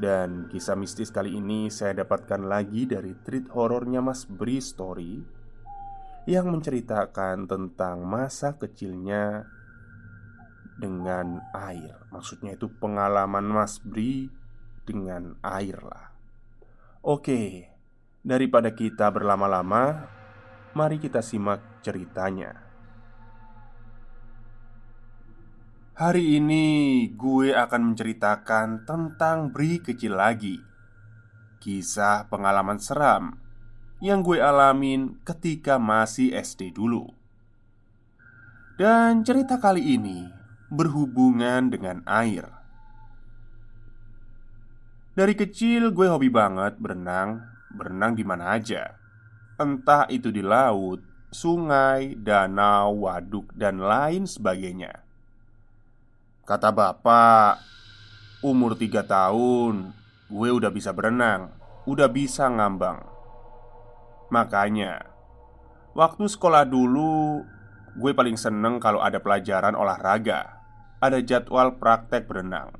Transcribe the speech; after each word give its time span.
dan 0.00 0.48
kisah 0.48 0.80
mistis 0.80 1.12
kali 1.12 1.36
ini 1.36 1.68
saya 1.68 2.00
dapatkan 2.00 2.48
lagi 2.48 2.88
dari 2.88 3.12
treat 3.20 3.52
horornya 3.52 4.00
Mas 4.00 4.24
Bri 4.24 4.56
Story 4.56 5.20
Yang 6.24 6.46
menceritakan 6.52 7.48
tentang 7.48 8.04
masa 8.04 8.56
kecilnya 8.56 9.44
dengan 10.80 11.44
air. 11.52 11.96
Maksudnya 12.12 12.56
itu 12.56 12.72
pengalaman 12.80 13.44
Mas 13.44 13.80
Bri 13.80 14.28
dengan 14.84 15.36
air 15.44 15.80
lah. 15.80 16.12
Oke, 17.04 17.68
daripada 18.24 18.72
kita 18.72 19.08
berlama-lama 19.12 20.08
Mari 20.76 21.02
kita 21.02 21.18
simak 21.18 21.82
ceritanya 21.82 22.69
Hari 26.00 26.40
ini 26.40 26.64
gue 27.12 27.52
akan 27.52 27.92
menceritakan 27.92 28.88
tentang 28.88 29.52
Bri 29.52 29.84
kecil 29.84 30.16
lagi. 30.16 30.56
Kisah 31.60 32.24
pengalaman 32.24 32.80
seram 32.80 33.36
yang 34.00 34.24
gue 34.24 34.40
alamin 34.40 35.20
ketika 35.28 35.76
masih 35.76 36.32
SD 36.32 36.72
dulu. 36.72 37.04
Dan 38.80 39.28
cerita 39.28 39.60
kali 39.60 40.00
ini 40.00 40.24
berhubungan 40.72 41.68
dengan 41.68 42.00
air. 42.08 42.48
Dari 45.12 45.36
kecil 45.36 45.92
gue 45.92 46.08
hobi 46.08 46.32
banget 46.32 46.80
berenang 46.80 47.44
Berenang 47.76 48.16
di 48.16 48.24
mana 48.24 48.56
aja. 48.56 48.96
Entah 49.60 50.08
itu 50.08 50.32
di 50.32 50.40
laut, 50.40 51.04
sungai, 51.28 52.16
danau, 52.16 53.04
waduk, 53.04 53.52
dan 53.52 53.84
lain 53.84 54.24
sebagainya 54.24 55.09
Kata 56.50 56.74
bapak 56.74 57.62
Umur 58.42 58.74
tiga 58.74 59.06
tahun 59.06 59.94
Gue 60.26 60.50
udah 60.50 60.74
bisa 60.74 60.90
berenang 60.90 61.54
Udah 61.86 62.10
bisa 62.10 62.50
ngambang. 62.50 63.06
Makanya 64.34 64.98
Waktu 65.94 66.26
sekolah 66.26 66.66
dulu 66.66 67.46
Gue 67.94 68.10
paling 68.18 68.34
seneng 68.34 68.82
kalau 68.82 68.98
ada 68.98 69.22
pelajaran 69.22 69.78
olahraga 69.78 70.58
Ada 70.98 71.22
jadwal 71.22 71.78
praktek 71.78 72.26
berenang. 72.26 72.74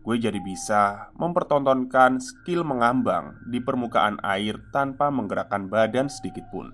Gue 0.00 0.16
jadi 0.16 0.40
bisa 0.40 1.12
mempertontonkan 1.20 2.24
skill 2.24 2.64
mengambang 2.64 3.36
di 3.52 3.60
permukaan 3.60 4.16
air 4.24 4.64
tanpa 4.72 5.12
menggerakkan 5.12 5.68
badan 5.68 6.06
sedikit 6.06 6.46
pun. 6.48 6.72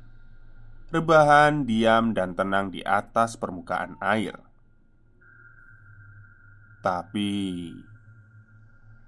Rebahan, 0.93 1.65
diam, 1.65 2.13
dan 2.13 2.37
tenang 2.37 2.69
di 2.69 2.85
atas 2.85 3.41
permukaan 3.41 3.97
air 4.05 4.52
tapi 6.83 7.71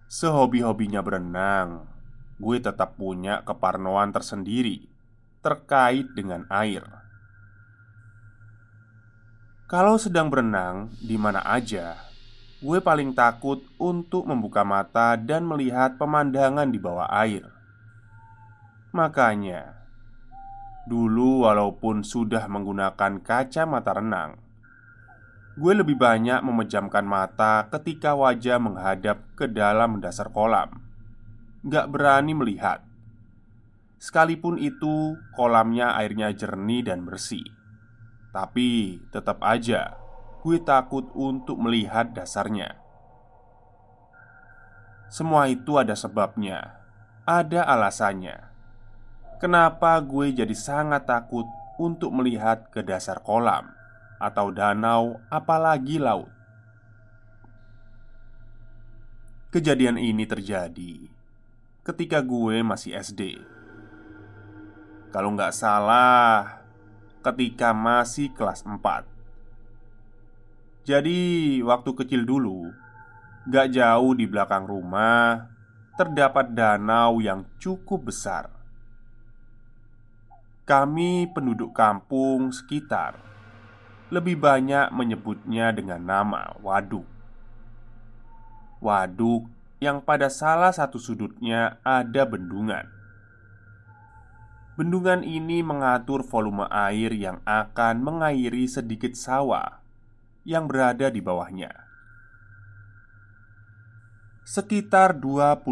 Sehobi-hobinya 0.07 1.03
berenang 1.03 1.91
Gue 2.39 2.63
tetap 2.63 2.95
punya 2.95 3.43
keparnoan 3.43 4.15
tersendiri 4.15 4.87
Terkait 5.43 6.07
dengan 6.15 6.47
air. 6.49 6.87
Kalau 9.67 9.99
sedang 9.99 10.31
berenang 10.31 10.95
di 11.03 11.19
mana 11.19 11.43
aja 11.43 11.99
Gue 12.63 12.79
paling 12.79 13.11
takut 13.13 13.61
untuk 13.77 14.25
membuka 14.31 14.63
mata 14.63 15.19
dan 15.19 15.43
melihat 15.43 15.99
pemandangan 15.99 16.71
di 16.71 16.79
bawah 16.79 17.11
air. 17.11 17.43
Makanya 18.95 19.75
Dulu 20.87 21.51
walaupun 21.51 22.07
sudah 22.07 22.47
menggunakan 22.47 23.19
kacamata 23.19 23.99
renang 23.99 24.44
Gue 25.55 25.71
lebih 25.71 25.95
banyak 25.95 26.43
memejamkan 26.43 27.07
mata 27.07 27.71
ketika 27.71 28.19
wajah 28.19 28.59
menghadap 28.59 29.23
ke 29.39 29.47
dalam 29.47 30.03
dasar 30.03 30.35
kolam. 30.35 30.83
Gak 31.63 31.95
berani 31.95 32.35
melihat. 32.35 32.83
Sekalipun 34.03 34.59
itu 34.59 35.15
kolamnya 35.39 35.95
airnya 35.95 36.35
jernih 36.35 36.91
dan 36.91 37.07
bersih. 37.07 37.47
Tapi 38.35 38.99
tetap 39.15 39.39
aja 39.47 39.95
gue 40.43 40.59
takut 40.59 41.07
untuk 41.15 41.63
melihat 41.63 42.11
dasarnya. 42.11 42.75
Semua 45.07 45.47
itu 45.47 45.79
ada 45.79 45.95
sebabnya 45.95 46.83
Ada 47.25 47.65
alasannya. 47.65 48.51
Kenapa 49.39 50.03
gue 50.03 50.35
jadi 50.35 50.53
sangat 50.53 51.07
takut 51.07 51.47
untuk 51.79 52.11
melihat 52.11 52.69
ke 52.75 52.83
dasar 52.83 53.23
kolam 53.23 53.74
atau 54.25 54.49
danau, 54.49 55.21
apalagi 55.29 56.01
laut. 56.01 56.33
Kejadian 59.53 60.01
ini 60.01 60.25
terjadi 60.25 61.13
ketika 61.85 62.25
gue 62.25 62.65
masih 62.65 62.97
SD. 62.97 63.45
Kalau 65.13 65.31
nggak 65.37 65.53
salah, 65.53 66.65
ketika 67.21 67.77
masih 67.77 68.33
kelas 68.33 68.65
4. 68.65 69.05
Jadi, 70.85 71.61
waktu 71.65 71.91
kecil 71.97 72.29
dulu, 72.29 72.69
gak 73.49 73.73
jauh 73.73 74.13
di 74.13 74.29
belakang 74.29 74.69
rumah 74.69 75.49
terdapat 75.95 76.51
danau 76.53 77.23
yang 77.23 77.47
cukup 77.57 78.11
besar. 78.11 78.51
Kami 80.65 81.31
penduduk 81.31 81.77
kampung 81.77 82.51
sekitar 82.51 83.34
lebih 84.13 84.37
banyak 84.37 84.93
menyebutnya 84.93 85.73
dengan 85.73 86.05
nama 86.05 86.53
waduk. 86.61 87.09
Waduk 88.85 89.49
yang 89.81 90.05
pada 90.05 90.29
salah 90.29 90.73
satu 90.73 91.01
sudutnya 91.01 91.81
ada 91.81 92.29
bendungan. 92.29 92.85
Bendungan 94.75 95.23
ini 95.23 95.63
mengatur 95.63 96.27
volume 96.27 96.67
air 96.69 97.15
yang 97.15 97.39
akan 97.47 98.03
mengairi 98.03 98.67
sedikit 98.67 99.15
sawah 99.15 99.81
yang 100.43 100.67
berada 100.67 101.09
di 101.09 101.23
bawahnya. 101.23 101.73
Sekitar 104.45 105.17
25 105.17 105.65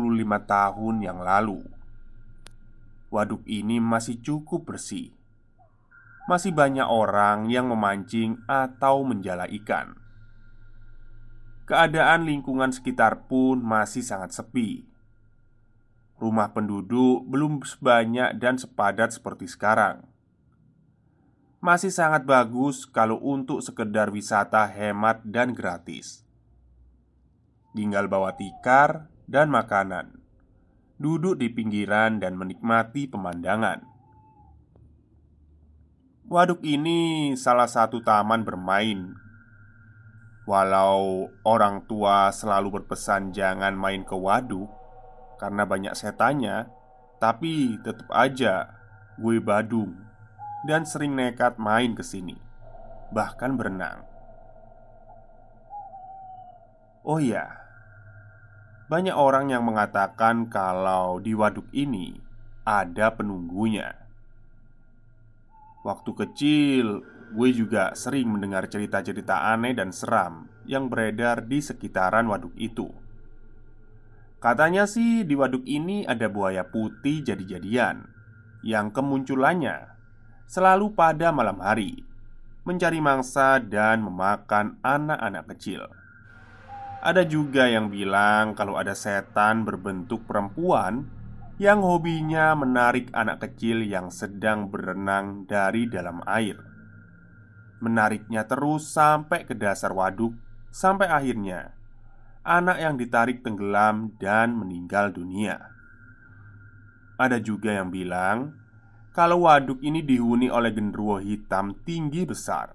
tahun 0.49 0.96
yang 1.05 1.20
lalu, 1.20 1.61
waduk 3.12 3.44
ini 3.44 3.76
masih 3.82 4.17
cukup 4.25 4.73
bersih 4.73 5.12
masih 6.32 6.56
banyak 6.56 6.88
orang 6.88 7.52
yang 7.52 7.69
memancing 7.69 8.40
atau 8.49 9.05
menjala 9.05 9.44
ikan. 9.52 9.93
Keadaan 11.69 12.25
lingkungan 12.25 12.73
sekitar 12.73 13.29
pun 13.29 13.61
masih 13.61 14.00
sangat 14.00 14.32
sepi. 14.32 14.88
Rumah 16.17 16.56
penduduk 16.56 17.29
belum 17.29 17.61
sebanyak 17.61 18.40
dan 18.40 18.56
sepadat 18.56 19.12
seperti 19.12 19.44
sekarang. 19.44 20.08
Masih 21.61 21.93
sangat 21.93 22.25
bagus 22.25 22.88
kalau 22.88 23.20
untuk 23.20 23.61
sekedar 23.61 24.08
wisata 24.08 24.64
hemat 24.73 25.20
dan 25.29 25.52
gratis. 25.52 26.25
Tinggal 27.76 28.08
bawa 28.08 28.32
tikar 28.40 29.12
dan 29.29 29.52
makanan. 29.52 30.17
Duduk 30.96 31.37
di 31.37 31.52
pinggiran 31.52 32.25
dan 32.25 32.40
menikmati 32.40 33.05
pemandangan. 33.05 33.91
Waduk 36.32 36.64
ini 36.64 37.37
salah 37.37 37.69
satu 37.69 38.00
taman 38.00 38.40
bermain. 38.40 39.12
Walau 40.49 41.29
orang 41.44 41.84
tua 41.84 42.32
selalu 42.32 42.81
berpesan 42.81 43.37
jangan 43.37 43.76
main 43.76 44.00
ke 44.00 44.17
waduk, 44.17 44.73
karena 45.37 45.69
banyak 45.69 45.93
setannya, 45.93 46.73
tapi 47.20 47.76
tetap 47.84 48.08
aja 48.08 48.81
gue 49.20 49.44
badung 49.44 49.93
dan 50.64 50.88
sering 50.88 51.12
nekat 51.12 51.61
main 51.61 51.93
ke 51.93 52.00
sini, 52.00 52.40
bahkan 53.12 53.52
berenang. 53.52 54.00
Oh 57.05 57.20
iya, 57.20 57.61
banyak 58.88 59.12
orang 59.12 59.52
yang 59.52 59.69
mengatakan 59.69 60.49
kalau 60.49 61.20
di 61.20 61.37
waduk 61.37 61.69
ini 61.76 62.17
ada 62.64 63.12
penunggunya. 63.12 64.01
Waktu 65.82 66.11
kecil, 66.14 66.87
gue 67.34 67.49
juga 67.50 67.94
sering 67.99 68.31
mendengar 68.31 68.70
cerita-cerita 68.70 69.50
aneh 69.50 69.75
dan 69.75 69.90
seram 69.90 70.46
yang 70.62 70.87
beredar 70.87 71.43
di 71.46 71.58
sekitaran 71.58 72.31
waduk 72.31 72.55
itu. 72.55 73.02
Katanya 74.43 74.90
sih 74.90 75.23
di 75.23 75.38
waduk 75.38 75.62
ini 75.62 76.02
ada 76.02 76.26
buaya 76.26 76.67
putih 76.67 77.23
jadi-jadian 77.23 78.11
Yang 78.67 78.90
kemunculannya 78.90 79.87
selalu 80.50 80.99
pada 80.99 81.31
malam 81.31 81.62
hari 81.62 82.02
Mencari 82.67 82.99
mangsa 82.99 83.62
dan 83.62 84.02
memakan 84.02 84.82
anak-anak 84.82 85.46
kecil 85.55 85.87
Ada 87.06 87.23
juga 87.23 87.70
yang 87.70 87.87
bilang 87.87 88.58
kalau 88.58 88.75
ada 88.75 88.99
setan 88.99 89.62
berbentuk 89.62 90.26
perempuan 90.26 91.06
Yang 91.62 91.78
hobinya 91.86 92.58
menarik 92.58 93.14
anak 93.14 93.46
kecil 93.46 93.86
yang 93.86 94.10
sedang 94.10 94.66
berenang 94.66 95.46
dari 95.46 95.86
dalam 95.86 96.18
air 96.26 96.58
Menariknya 97.78 98.50
terus 98.50 98.90
sampai 98.90 99.46
ke 99.46 99.54
dasar 99.54 99.94
waduk 99.94 100.34
Sampai 100.74 101.06
akhirnya 101.06 101.78
anak 102.42 102.82
yang 102.82 102.94
ditarik 102.98 103.46
tenggelam 103.46 104.18
dan 104.18 104.58
meninggal 104.58 105.14
dunia. 105.14 105.70
Ada 107.18 107.38
juga 107.38 107.78
yang 107.78 107.94
bilang 107.94 108.58
kalau 109.14 109.46
waduk 109.46 109.78
ini 109.84 110.02
dihuni 110.02 110.50
oleh 110.50 110.74
genderuwo 110.74 111.22
hitam 111.22 111.78
tinggi 111.86 112.26
besar. 112.26 112.74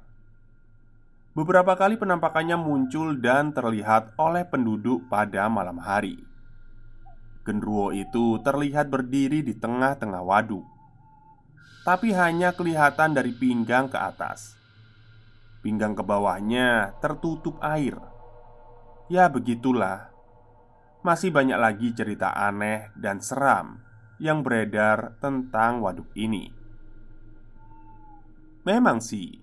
Beberapa 1.35 1.75
kali 1.77 1.99
penampakannya 1.99 2.57
muncul 2.57 3.19
dan 3.19 3.51
terlihat 3.53 4.15
oleh 4.17 4.47
penduduk 4.47 5.05
pada 5.11 5.45
malam 5.51 5.77
hari. 5.77 6.26
Genderuwo 7.47 7.95
itu 7.95 8.43
terlihat 8.43 8.91
berdiri 8.91 9.39
di 9.39 9.55
tengah-tengah 9.55 10.19
waduk, 10.19 10.67
tapi 11.87 12.11
hanya 12.11 12.51
kelihatan 12.51 13.15
dari 13.15 13.31
pinggang 13.31 13.87
ke 13.87 13.95
atas. 13.95 14.59
Pinggang 15.63 15.95
ke 15.95 16.03
bawahnya 16.03 16.99
tertutup 16.99 17.55
air. 17.63 17.95
Ya 19.07 19.31
begitulah. 19.31 20.11
Masih 21.07 21.31
banyak 21.31 21.55
lagi 21.55 21.95
cerita 21.95 22.35
aneh 22.35 22.91
dan 22.99 23.23
seram 23.23 23.79
Yang 24.19 24.39
beredar 24.43 24.99
tentang 25.23 25.79
waduk 25.79 26.11
ini. 26.19 26.51
Memang 28.67 28.99
sih 28.99 29.39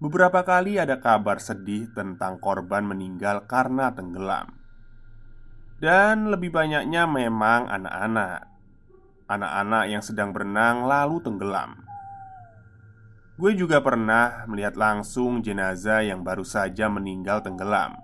Beberapa 0.00 0.40
kali 0.40 0.80
ada 0.80 0.96
kabar 1.04 1.36
sedih 1.44 1.92
tentang 1.92 2.40
korban 2.40 2.88
meninggal 2.88 3.44
karena 3.44 3.92
tenggelam 3.92 4.59
Dan 5.80 6.28
lebih 6.28 6.52
banyaknya 6.52 7.08
memang 7.08 7.64
anak-anak. 7.72 8.44
Anak-anak 9.32 9.84
yang 9.88 10.04
sedang 10.04 10.36
berenang 10.36 10.84
lalu 10.84 11.24
tenggelam. 11.24 11.80
Gue 13.40 13.56
juga 13.56 13.80
pernah 13.80 14.44
melihat 14.44 14.76
langsung 14.76 15.40
jenazah 15.40 16.04
yang 16.04 16.20
baru 16.20 16.44
saja 16.44 16.92
meninggal 16.92 17.40
tenggelam. 17.40 17.96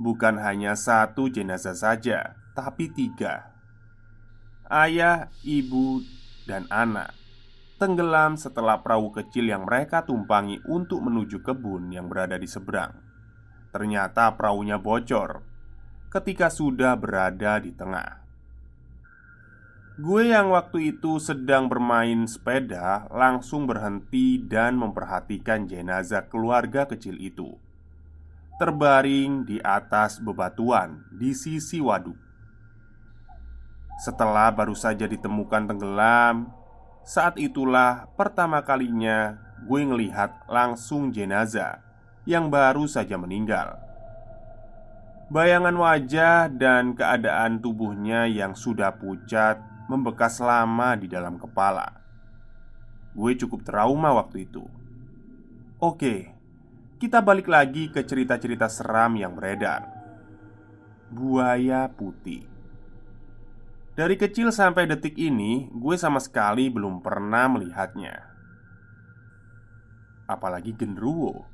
Bukan 0.00 0.40
hanya 0.40 0.72
satu 0.72 1.28
jenazah 1.28 1.76
saja, 1.76 2.32
tapi 2.56 2.88
tiga. 2.88 3.52
Ayah, 4.64 5.28
ibu, 5.44 6.00
dan 6.48 6.64
anak 6.72 7.12
Tenggelam 7.74 8.40
setelah 8.40 8.80
perahu 8.80 9.12
kecil 9.12 9.50
yang 9.50 9.68
mereka 9.68 10.06
tumpangi 10.06 10.62
untuk 10.70 11.04
menuju 11.04 11.44
kebun 11.44 11.92
yang 11.92 12.08
berada 12.08 12.40
di 12.40 12.48
seberang. 12.48 12.96
Ternyata 13.74 14.32
perahunya 14.38 14.80
bocor 14.80 15.53
Ketika 16.14 16.46
sudah 16.46 16.94
berada 16.94 17.58
di 17.58 17.74
tengah 17.74 18.22
Gue 19.98 20.30
yang 20.30 20.54
waktu 20.54 20.94
itu 20.94 21.18
sedang 21.18 21.66
bermain 21.66 22.30
sepeda 22.30 23.10
langsung 23.10 23.66
berhenti 23.66 24.38
dan 24.38 24.78
memperhatikan 24.78 25.66
jenazah 25.66 26.22
keluarga 26.30 26.86
kecil 26.86 27.18
itu 27.18 27.58
terbaring 28.62 29.42
di 29.42 29.58
atas 29.58 30.22
bebatuan 30.22 31.02
di 31.10 31.34
sisi 31.34 31.82
waduk. 31.82 32.14
Setelah 33.98 34.54
baru 34.54 34.78
saja 34.78 35.10
ditemukan 35.10 35.66
tenggelam, 35.66 36.46
saat 37.02 37.42
itulah 37.42 38.06
pertama 38.14 38.62
kalinya 38.62 39.34
gue 39.66 39.82
ngelihat 39.82 40.46
langsung 40.46 41.10
jenazah 41.10 41.82
yang 42.22 42.54
baru 42.54 42.86
saja 42.86 43.18
meninggal. 43.18 43.93
Bayangan 45.24 45.72
wajah 45.72 46.52
dan 46.52 46.92
keadaan 46.92 47.56
tubuhnya 47.64 48.28
yang 48.28 48.52
sudah 48.52 48.92
pucat 48.92 49.56
membekas 49.88 50.36
lama 50.36 51.00
di 51.00 51.08
dalam 51.08 51.40
kepala. 51.40 51.96
Gue 53.16 53.32
cukup 53.32 53.64
trauma 53.64 54.12
waktu 54.12 54.44
itu. 54.44 54.68
Oke, 55.80 56.28
kita 57.00 57.24
balik 57.24 57.48
lagi 57.48 57.88
ke 57.88 58.04
cerita-cerita 58.04 58.68
seram 58.68 59.16
yang 59.16 59.32
beredar. 59.32 59.88
Buaya 61.08 61.88
putih. 61.88 62.44
Dari 63.96 64.20
kecil 64.20 64.52
sampai 64.52 64.84
detik 64.84 65.16
ini, 65.16 65.72
gue 65.72 65.96
sama 65.96 66.20
sekali 66.20 66.68
belum 66.68 67.00
pernah 67.00 67.48
melihatnya. 67.48 68.28
Apalagi 70.28 70.76
genderuwo 70.76 71.48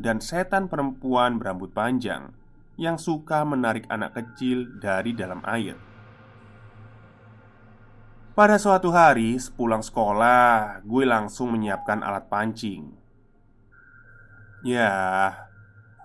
dan 0.00 0.24
setan 0.24 0.72
perempuan 0.72 1.36
berambut 1.36 1.76
panjang 1.76 2.41
yang 2.80 2.96
suka 2.96 3.44
menarik 3.44 3.84
anak 3.92 4.16
kecil 4.16 4.78
dari 4.80 5.12
dalam 5.12 5.44
air. 5.44 5.76
Pada 8.32 8.56
suatu 8.56 8.88
hari, 8.88 9.36
sepulang 9.36 9.84
sekolah, 9.84 10.80
gue 10.88 11.04
langsung 11.04 11.52
menyiapkan 11.52 12.00
alat 12.00 12.32
pancing 12.32 13.02
Ya, 14.62 14.94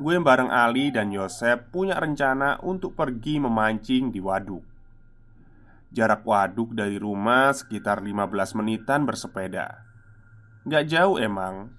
gue 0.02 0.18
bareng 0.18 0.50
Ali 0.50 0.90
dan 0.90 1.14
Yosep 1.14 1.70
punya 1.70 2.02
rencana 2.02 2.58
untuk 2.66 2.98
pergi 2.98 3.38
memancing 3.38 4.10
di 4.10 4.18
waduk. 4.18 4.66
Jarak 5.94 6.26
waduk 6.26 6.74
dari 6.74 6.98
rumah 6.98 7.54
sekitar 7.54 8.02
15 8.02 8.58
menitan 8.58 9.06
bersepeda. 9.06 9.86
Gak 10.66 10.90
jauh 10.90 11.22
emang. 11.22 11.70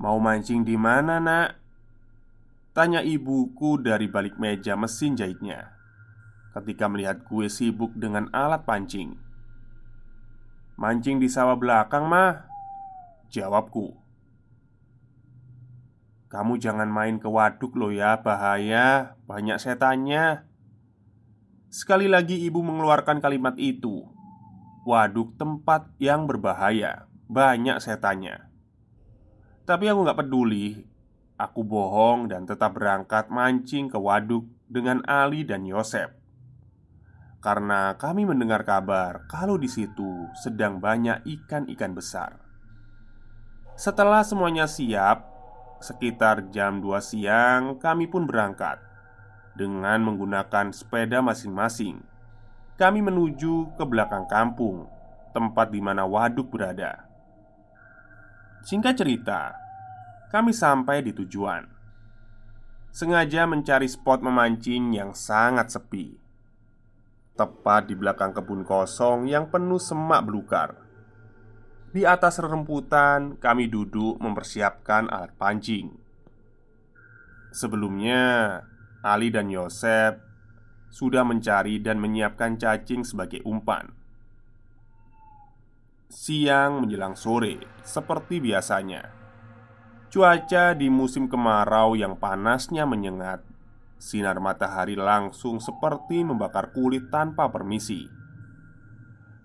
Mau 0.00 0.16
mancing 0.16 0.64
di 0.64 0.74
mana, 0.80 1.20
Nak? 1.20 1.63
Tanya 2.74 3.06
ibuku 3.06 3.78
dari 3.78 4.10
balik 4.10 4.36
meja 4.36 4.74
mesin 4.74 5.14
jahitnya 5.14 5.70
Ketika 6.50 6.90
melihat 6.90 7.22
gue 7.22 7.46
sibuk 7.46 7.94
dengan 7.94 8.26
alat 8.34 8.66
pancing 8.66 9.14
Mancing 10.74 11.22
di 11.22 11.30
sawah 11.30 11.54
belakang, 11.54 12.10
mah 12.10 12.50
Jawabku 13.30 14.04
kamu 16.34 16.58
jangan 16.58 16.90
main 16.90 17.22
ke 17.22 17.30
waduk 17.30 17.78
lo 17.78 17.94
ya, 17.94 18.18
bahaya, 18.18 19.14
banyak 19.22 19.54
setannya. 19.54 20.42
Sekali 21.70 22.10
lagi 22.10 22.42
ibu 22.42 22.58
mengeluarkan 22.58 23.22
kalimat 23.22 23.54
itu. 23.54 24.02
Waduk 24.82 25.38
tempat 25.38 25.94
yang 26.02 26.26
berbahaya, 26.26 27.06
banyak 27.30 27.78
setannya. 27.78 28.50
Tapi 29.62 29.86
aku 29.86 30.02
gak 30.02 30.26
peduli. 30.26 30.82
Aku 31.34 31.66
bohong 31.66 32.30
dan 32.30 32.46
tetap 32.46 32.78
berangkat 32.78 33.26
mancing 33.30 33.90
ke 33.90 33.98
waduk 33.98 34.46
dengan 34.70 35.02
Ali 35.06 35.42
dan 35.42 35.66
Yosep. 35.66 36.14
Karena 37.42 37.98
kami 37.98 38.24
mendengar 38.24 38.64
kabar 38.64 39.26
kalau 39.28 39.58
di 39.60 39.68
situ 39.68 40.30
sedang 40.40 40.80
banyak 40.80 41.26
ikan-ikan 41.26 41.92
besar. 41.92 42.40
Setelah 43.74 44.22
semuanya 44.22 44.70
siap, 44.70 45.34
Sekitar 45.84 46.48
jam 46.48 46.80
2 46.80 46.96
siang 47.04 47.76
kami 47.76 48.08
pun 48.08 48.24
berangkat 48.24 48.80
dengan 49.52 50.00
menggunakan 50.00 50.72
sepeda 50.72 51.20
masing-masing. 51.20 52.00
Kami 52.80 53.04
menuju 53.04 53.76
ke 53.76 53.84
belakang 53.84 54.24
kampung, 54.24 54.88
tempat 55.36 55.68
di 55.68 55.84
mana 55.84 56.08
waduk 56.08 56.48
berada. 56.48 57.04
Singkat 58.64 58.96
cerita, 58.96 59.52
kami 60.34 60.50
sampai 60.50 60.98
di 60.98 61.14
tujuan. 61.14 61.62
Sengaja 62.90 63.46
mencari 63.46 63.86
spot 63.86 64.18
memancing 64.18 64.90
yang 64.90 65.14
sangat 65.14 65.70
sepi, 65.70 66.18
tepat 67.38 67.86
di 67.86 67.94
belakang 67.94 68.34
kebun 68.34 68.66
kosong 68.66 69.30
yang 69.30 69.46
penuh 69.46 69.78
semak 69.78 70.26
belukar. 70.26 70.74
Di 71.94 72.02
atas 72.02 72.42
rerumputan, 72.42 73.38
kami 73.38 73.70
duduk 73.70 74.18
mempersiapkan 74.18 75.06
alat 75.06 75.30
pancing. 75.38 75.94
Sebelumnya, 77.54 78.58
Ali 79.06 79.30
dan 79.30 79.46
Yosef 79.46 80.18
sudah 80.90 81.22
mencari 81.22 81.78
dan 81.78 82.02
menyiapkan 82.02 82.58
cacing 82.58 83.06
sebagai 83.06 83.38
umpan. 83.46 83.94
Siang 86.10 86.82
menjelang 86.82 87.14
sore, 87.14 87.62
seperti 87.86 88.42
biasanya, 88.42 89.23
cuaca 90.14 90.78
di 90.78 90.86
musim 90.86 91.26
kemarau 91.26 91.98
yang 91.98 92.14
panasnya 92.14 92.86
menyengat, 92.86 93.42
sinar 93.98 94.38
matahari 94.38 94.94
langsung 94.94 95.58
seperti 95.58 96.22
membakar 96.22 96.70
kulit 96.70 97.10
tanpa 97.10 97.50
permisi. 97.50 98.06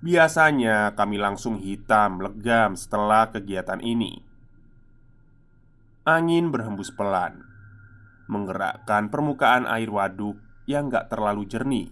Biasanya 0.05 0.93
kami 0.93 1.17
langsung 1.17 1.57
hitam 1.57 2.21
legam 2.21 2.77
setelah 2.77 3.33
kegiatan 3.33 3.81
ini. 3.81 4.21
Angin 6.05 6.53
berhembus 6.53 6.93
pelan, 6.93 7.41
menggerakkan 8.29 9.09
permukaan 9.09 9.65
air 9.65 9.89
waduk 9.89 10.37
yang 10.69 10.93
gak 10.93 11.09
terlalu 11.09 11.49
jernih 11.49 11.89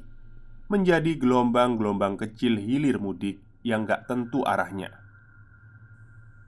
menjadi 0.70 1.18
gelombang-gelombang 1.18 2.20
kecil 2.22 2.62
hilir 2.62 3.02
mudik 3.02 3.42
yang 3.66 3.90
gak 3.90 4.06
tentu 4.06 4.46
arahnya. 4.46 5.07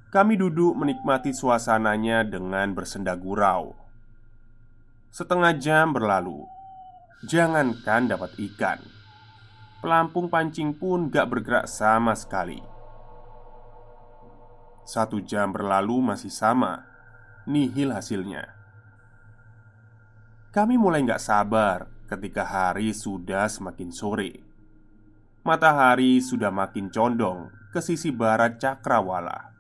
Kami 0.10 0.42
duduk 0.42 0.74
menikmati 0.74 1.30
suasananya 1.30 2.26
dengan 2.26 2.74
bersenda 2.74 3.14
gurau. 3.14 3.78
Setengah 5.14 5.54
jam 5.54 5.94
berlalu, 5.94 6.50
jangankan 7.30 8.10
dapat 8.10 8.34
ikan. 8.50 8.82
Pelampung 9.86 10.26
pancing 10.26 10.74
pun 10.74 11.14
gak 11.14 11.30
bergerak 11.30 11.70
sama 11.70 12.18
sekali. 12.18 12.58
Satu 14.82 15.22
jam 15.22 15.54
berlalu 15.54 16.02
masih 16.02 16.34
sama. 16.34 16.90
Nihil 17.46 17.94
hasilnya. 17.94 18.50
Kami 20.50 20.74
mulai 20.82 21.06
gak 21.06 21.22
sabar 21.22 21.86
ketika 22.10 22.50
hari 22.50 22.98
sudah 22.98 23.46
semakin 23.46 23.94
sore. 23.94 24.42
Matahari 25.46 26.18
sudah 26.18 26.50
makin 26.50 26.90
condong 26.90 27.54
ke 27.70 27.78
sisi 27.78 28.10
barat 28.10 28.58
cakrawala 28.58 29.59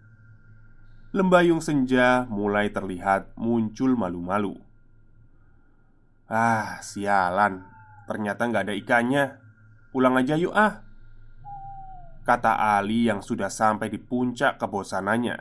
Lembayung 1.09 1.57
senja 1.57 2.29
mulai 2.29 2.69
terlihat 2.69 3.33
muncul 3.33 3.97
malu-malu. 3.97 4.53
Ah, 6.29 6.77
sialan. 6.85 7.65
Ternyata 8.05 8.45
nggak 8.45 8.69
ada 8.69 8.77
ikannya. 8.77 9.41
Pulang 9.89 10.21
aja 10.21 10.37
yuk 10.37 10.53
ah. 10.53 10.85
Kata 12.21 12.77
Ali 12.77 13.09
yang 13.09 13.25
sudah 13.25 13.49
sampai 13.49 13.89
di 13.89 13.97
puncak 13.97 14.61
kebosanannya. 14.61 15.37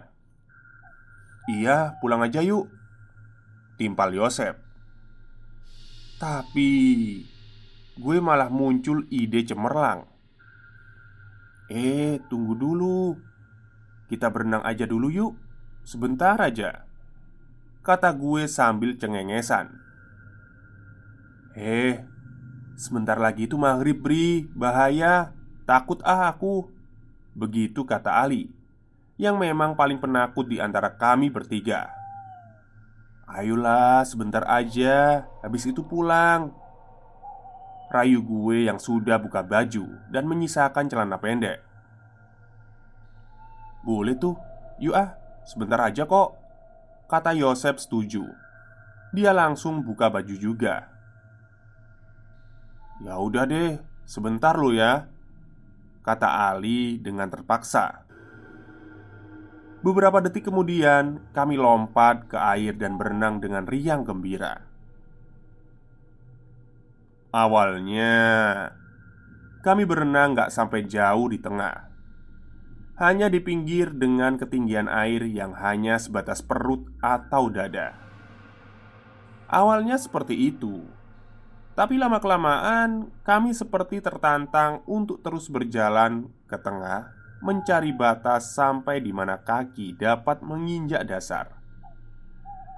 Iya 1.53 2.01
pulang 2.01 2.25
aja 2.25 2.41
yuk. 2.41 2.65
Timpal 3.77 4.17
Yosep. 4.17 4.57
Tapi 6.17 6.73
Gue 7.99 8.25
malah 8.25 8.49
muncul 8.49 9.05
ide 9.13 9.45
cemerlang. 9.45 10.09
Eh 11.69 12.25
tunggu 12.33 12.57
dulu. 12.57 13.13
Kita 14.09 14.33
berenang 14.33 14.65
aja 14.65 14.89
dulu 14.89 15.13
yuk 15.13 15.48
Sebentar 15.89 16.37
aja 16.37 16.85
Kata 17.81 18.13
gue 18.13 18.45
sambil 18.45 19.01
cengengesan. 19.01 19.73
Eh 21.57 22.05
Sebentar 22.77 23.17
lagi 23.17 23.49
itu 23.49 23.57
maghrib 23.57 23.97
Bri. 23.97 24.53
Bahaya. 24.53 25.33
Takut 25.65 26.05
ah 26.05 26.29
aku. 26.29 26.69
Begitu 27.33 27.89
kata 27.89 28.21
Ali 28.21 28.53
Yang 29.17 29.49
memang 29.49 29.81
paling 29.81 29.97
penakut 29.97 30.45
di 30.45 30.61
antara 30.61 30.93
kami 30.93 31.33
bertiga. 31.33 31.89
Ayolah 33.25 34.05
sebentar 34.05 34.45
aja. 34.45 35.25
Habis 35.41 35.73
itu 35.73 35.89
pulang. 35.89 36.53
Rayu 37.89 38.21
gue 38.21 38.69
yang 38.69 38.77
sudah 38.77 39.17
buka 39.17 39.41
baju 39.41 39.89
Dan 40.13 40.29
menyisakan 40.29 40.93
celana 40.93 41.17
pendek. 41.17 41.65
Boleh 43.89 44.13
tuh. 44.21 44.37
Yuk 44.85 44.93
ah 44.93 45.18
Sebentar 45.49 45.81
aja 45.81 46.05
kok 46.05 46.37
Kata 47.09 47.33
Yosep 47.33 47.81
setuju. 47.81 48.21
Dia 49.17 49.33
langsung 49.33 49.81
buka 49.81 50.13
baju 50.13 50.37
juga. 50.37 50.93
Ya 53.01 53.17
udah 53.17 53.49
deh, 53.49 53.81
sebentar 54.05 54.53
lo 54.61 54.77
ya 54.77 55.09
Kata 56.05 56.53
Ali 56.53 57.01
dengan 57.01 57.33
terpaksa. 57.33 58.05
Beberapa 59.81 60.21
detik 60.21 60.53
kemudian 60.53 61.33
kami 61.33 61.57
lompat 61.57 62.29
ke 62.29 62.37
air 62.37 62.77
dan 62.77 63.01
berenang 63.01 63.41
dengan 63.41 63.65
riang 63.65 64.05
gembira. 64.05 64.69
Awalnya 67.33 68.17
Kami 69.65 69.89
berenang 69.89 70.37
gak 70.37 70.53
sampai 70.53 70.85
jauh 70.85 71.33
di 71.33 71.41
tengah 71.41 71.89
Hanya 72.99 73.31
di 73.31 73.39
pinggir 73.39 73.95
dengan 73.95 74.35
ketinggian 74.35 74.91
air 74.91 75.23
yang 75.31 75.55
hanya 75.55 76.03
sebatas 76.03 76.43
perut 76.43 76.83
atau 76.99 77.47
dada. 77.47 77.95
Awalnya 79.49 79.97
seperti 79.97 80.35
itu 80.35 80.83
tapi 81.79 81.95
lama-kelamaan 81.95 83.07
kami 83.23 83.55
seperti 83.55 84.03
tertantang 84.03 84.83
untuk 84.91 85.23
terus 85.23 85.47
berjalan 85.47 86.27
ke 86.51 86.59
tengah 86.59 87.15
Mencari 87.39 87.95
batas 87.95 88.51
sampai 88.51 88.99
di 88.99 89.15
mana 89.15 89.39
kaki 89.39 89.95
dapat 89.95 90.43
menginjak 90.43 91.07
dasar. 91.07 91.55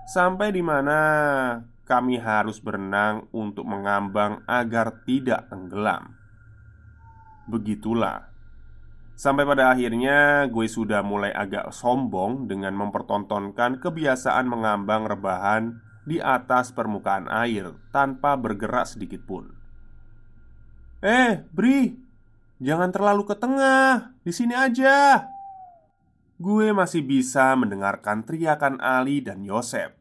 Sampai 0.04 0.52
di 0.52 0.60
mana 0.60 1.00
kami 1.88 2.20
harus 2.20 2.60
berenang 2.60 3.24
untuk 3.32 3.64
mengambang 3.64 4.44
agar 4.44 5.00
tidak 5.08 5.48
tenggelam. 5.48 6.12
Begitulah 7.48 8.29
Sampai 9.20 9.44
pada 9.44 9.68
akhirnya 9.68 10.48
gue 10.48 10.64
sudah 10.64 11.04
mulai 11.04 11.28
agak 11.28 11.76
sombong 11.76 12.48
dengan 12.48 12.72
mempertontonkan 12.72 13.76
kebiasaan 13.76 14.48
mengambang 14.48 15.04
rebahan 15.04 15.76
di 16.08 16.16
atas 16.24 16.72
permukaan 16.72 17.28
air 17.28 17.68
tanpa 17.92 18.40
bergerak 18.40 18.88
sedikit 18.88 19.20
pun. 19.28 19.52
"Eh, 21.04 21.44
Bri, 21.52 22.00
jangan 22.64 22.88
terlalu 22.88 23.28
ke 23.28 23.36
tengah, 23.36 24.16
di 24.24 24.32
sini 24.32 24.56
aja." 24.56 25.28
Gue 26.40 26.72
masih 26.72 27.04
bisa 27.04 27.52
mendengarkan 27.60 28.24
teriakan 28.24 28.80
Ali 28.80 29.20
dan 29.20 29.44
Yosep 29.44 30.00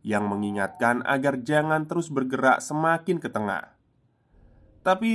yang 0.00 0.24
mengingatkan 0.24 1.04
agar 1.04 1.44
jangan 1.44 1.84
terus 1.84 2.08
bergerak 2.08 2.64
semakin 2.64 3.20
ke 3.20 3.28
tengah. 3.28 3.76
Tapi 4.80 5.12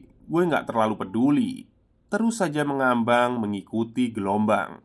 gue 0.00 0.42
nggak 0.48 0.64
terlalu 0.64 0.96
peduli, 0.96 1.75
terus 2.06 2.38
saja 2.38 2.62
mengambang 2.62 3.42
mengikuti 3.42 4.14
gelombang 4.14 4.78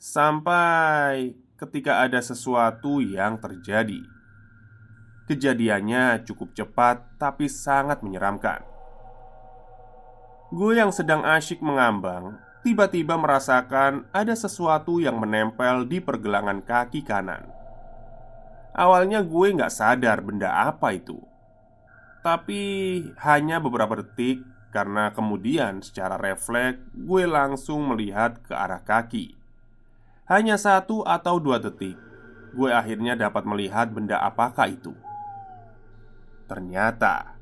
sampai 0.00 1.36
ketika 1.60 2.00
ada 2.00 2.24
sesuatu 2.24 3.04
yang 3.04 3.36
terjadi. 3.36 4.00
Kejadiannya 5.28 6.26
cukup 6.26 6.56
cepat, 6.56 7.20
tapi 7.20 7.46
sangat 7.46 8.02
menyeramkan. 8.02 8.64
Gue 10.50 10.80
yang 10.80 10.90
sedang 10.90 11.22
asyik 11.22 11.62
mengambang, 11.62 12.40
tiba-tiba 12.66 13.14
merasakan 13.14 14.10
ada 14.10 14.34
sesuatu 14.34 14.98
yang 14.98 15.22
menempel 15.22 15.86
di 15.86 16.02
pergelangan 16.02 16.64
kaki 16.64 17.06
kanan. 17.06 17.46
Awalnya 18.74 19.22
gue 19.22 19.54
nggak 19.54 19.70
sadar 19.70 20.18
benda 20.24 20.50
apa 20.66 20.96
itu, 20.96 21.20
tapi 22.26 22.62
hanya 23.22 23.62
beberapa 23.62 24.02
detik 24.02 24.42
karena 24.70 25.10
kemudian 25.10 25.82
secara 25.82 26.14
refleks 26.14 26.78
gue 26.94 27.26
langsung 27.26 27.90
melihat 27.90 28.38
ke 28.46 28.54
arah 28.54 28.82
kaki. 28.82 29.34
Hanya 30.30 30.54
satu 30.54 31.02
atau 31.02 31.42
dua 31.42 31.58
detik 31.58 31.98
Gue 32.54 32.70
akhirnya 32.70 33.18
dapat 33.18 33.42
melihat 33.42 33.90
benda 33.90 34.22
apakah 34.22 34.70
itu 34.70 34.94
Ternyata 36.46 37.34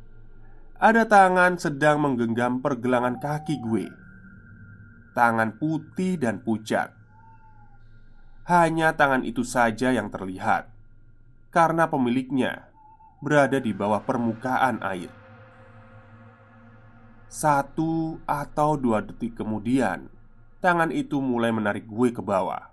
Ada 0.80 1.04
tangan 1.04 1.60
sedang 1.60 2.00
menggenggam 2.00 2.64
pergelangan 2.64 3.20
kaki 3.20 3.60
gue 3.60 3.92
Tangan 5.12 5.60
putih 5.60 6.16
dan 6.16 6.40
pucat 6.40 6.96
Hanya 8.48 8.96
tangan 8.96 9.20
itu 9.28 9.44
saja 9.44 9.92
yang 9.92 10.08
terlihat 10.08 10.72
Karena 11.52 11.92
pemiliknya 11.92 12.72
berada 13.18 13.58
di 13.58 13.74
bawah 13.74 13.98
permukaan 14.06 14.78
air. 14.78 15.10
Satu 17.28 18.16
atau 18.24 18.80
dua 18.80 19.04
detik 19.04 19.36
kemudian, 19.36 20.08
tangan 20.64 20.88
itu 20.88 21.20
mulai 21.20 21.52
menarik 21.52 21.84
gue 21.84 22.08
ke 22.08 22.24
bawah, 22.24 22.72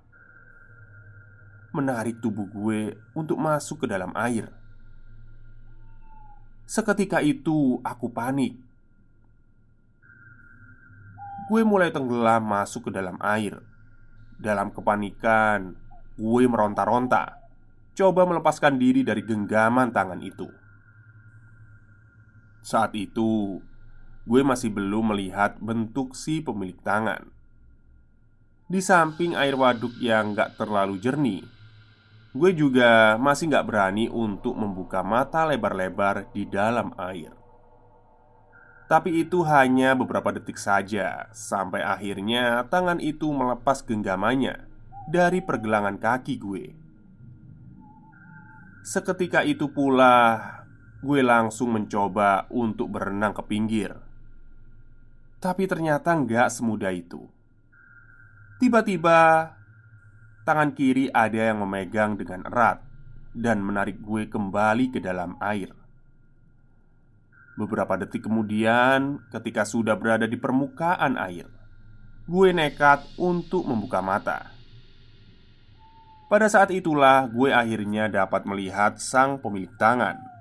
menarik 1.76 2.24
tubuh 2.24 2.48
gue 2.48 2.96
untuk 3.12 3.36
masuk 3.36 3.84
ke 3.84 3.88
dalam 3.92 4.16
air. 4.16 4.48
Seketika 6.64 7.20
itu, 7.20 7.84
aku 7.84 8.08
panik. 8.16 8.56
Gue 11.52 11.62
mulai 11.68 11.92
tenggelam 11.92 12.42
masuk 12.48 12.88
ke 12.88 12.92
dalam 12.96 13.20
air. 13.20 13.60
Dalam 14.40 14.72
kepanikan, 14.72 15.76
gue 16.16 16.44
meronta-ronta, 16.48 17.44
coba 17.92 18.24
melepaskan 18.24 18.80
diri 18.80 19.04
dari 19.04 19.20
genggaman 19.20 19.92
tangan 19.92 20.24
itu. 20.24 20.48
Saat 22.64 22.96
itu, 22.98 23.62
gue 24.26 24.42
masih 24.42 24.74
belum 24.74 25.14
melihat 25.14 25.62
bentuk 25.62 26.18
si 26.18 26.42
pemilik 26.42 26.78
tangan. 26.82 27.30
Di 28.66 28.82
samping 28.82 29.38
air 29.38 29.54
waduk 29.54 29.94
yang 30.02 30.34
gak 30.34 30.58
terlalu 30.58 30.98
jernih, 30.98 31.46
gue 32.34 32.52
juga 32.58 33.22
masih 33.22 33.54
gak 33.54 33.70
berani 33.70 34.10
untuk 34.10 34.58
membuka 34.58 35.06
mata 35.06 35.46
lebar-lebar 35.46 36.26
di 36.34 36.50
dalam 36.50 36.90
air. 36.98 37.38
Tapi 38.86 39.22
itu 39.22 39.46
hanya 39.46 39.94
beberapa 39.94 40.34
detik 40.34 40.58
saja, 40.58 41.30
sampai 41.34 41.86
akhirnya 41.86 42.66
tangan 42.70 42.98
itu 43.02 43.30
melepas 43.30 43.82
genggamannya 43.86 44.66
dari 45.10 45.42
pergelangan 45.46 46.02
kaki 46.02 46.38
gue. 46.42 46.66
Seketika 48.86 49.42
itu 49.42 49.70
pula, 49.74 50.38
gue 51.02 51.22
langsung 51.26 51.74
mencoba 51.74 52.50
untuk 52.54 52.94
berenang 52.94 53.34
ke 53.34 53.42
pinggir. 53.46 54.06
Tapi 55.46 55.70
ternyata 55.70 56.10
nggak 56.10 56.50
semudah 56.50 56.90
itu. 56.90 57.22
Tiba-tiba, 58.58 59.54
tangan 60.42 60.74
kiri 60.74 61.14
ada 61.14 61.54
yang 61.54 61.62
memegang 61.62 62.18
dengan 62.18 62.50
erat 62.50 62.82
dan 63.38 63.62
menarik 63.62 64.02
gue 64.02 64.26
kembali 64.26 64.90
ke 64.90 64.98
dalam 64.98 65.38
air. 65.38 65.70
Beberapa 67.62 67.94
detik 67.94 68.26
kemudian, 68.26 69.22
ketika 69.30 69.70
sudah 69.70 69.94
berada 69.94 70.26
di 70.26 70.34
permukaan 70.34 71.14
air, 71.14 71.46
gue 72.26 72.50
nekat 72.50 73.06
untuk 73.22 73.70
membuka 73.70 74.02
mata. 74.02 74.50
Pada 76.26 76.50
saat 76.50 76.74
itulah 76.74 77.30
gue 77.30 77.54
akhirnya 77.54 78.10
dapat 78.10 78.50
melihat 78.50 78.98
sang 78.98 79.38
pemilik 79.38 79.70
tangan 79.78 80.35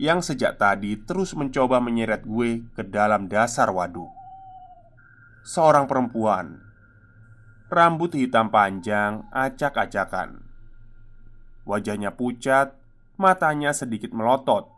Yang 0.00 0.32
sejak 0.32 0.56
tadi 0.56 0.96
terus 0.96 1.36
mencoba 1.36 1.76
menyeret 1.76 2.24
gue 2.24 2.64
ke 2.72 2.80
dalam 2.88 3.28
dasar 3.28 3.68
waduk. 3.68 4.08
Seorang 5.44 5.84
perempuan. 5.84 6.56
Rambut 7.68 8.16
hitam 8.16 8.48
panjang, 8.48 9.28
acak-acakan. 9.28 10.40
Wajahnya 11.68 12.16
pucat, 12.16 12.72
matanya 13.20 13.76
sedikit 13.76 14.16
melotot 14.16 14.72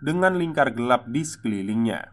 Dengan 0.00 0.40
lingkar 0.40 0.72
gelap 0.72 1.04
di 1.04 1.20
sekelilingnya. 1.20 2.08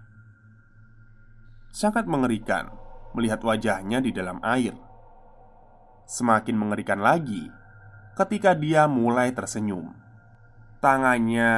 Sangat 1.71 2.03
mengerikan 2.11 2.83
melihat 3.15 3.39
wajahnya 3.45 4.03
di 4.03 4.11
dalam 4.11 4.41
air. 4.43 4.75
Semakin 6.09 6.59
mengerikan 6.59 6.99
lagi 6.99 7.47
ketika 8.19 8.51
dia 8.53 8.85
mulai 8.89 9.31
tersenyum. 9.31 9.95
Tangannya 10.83 11.51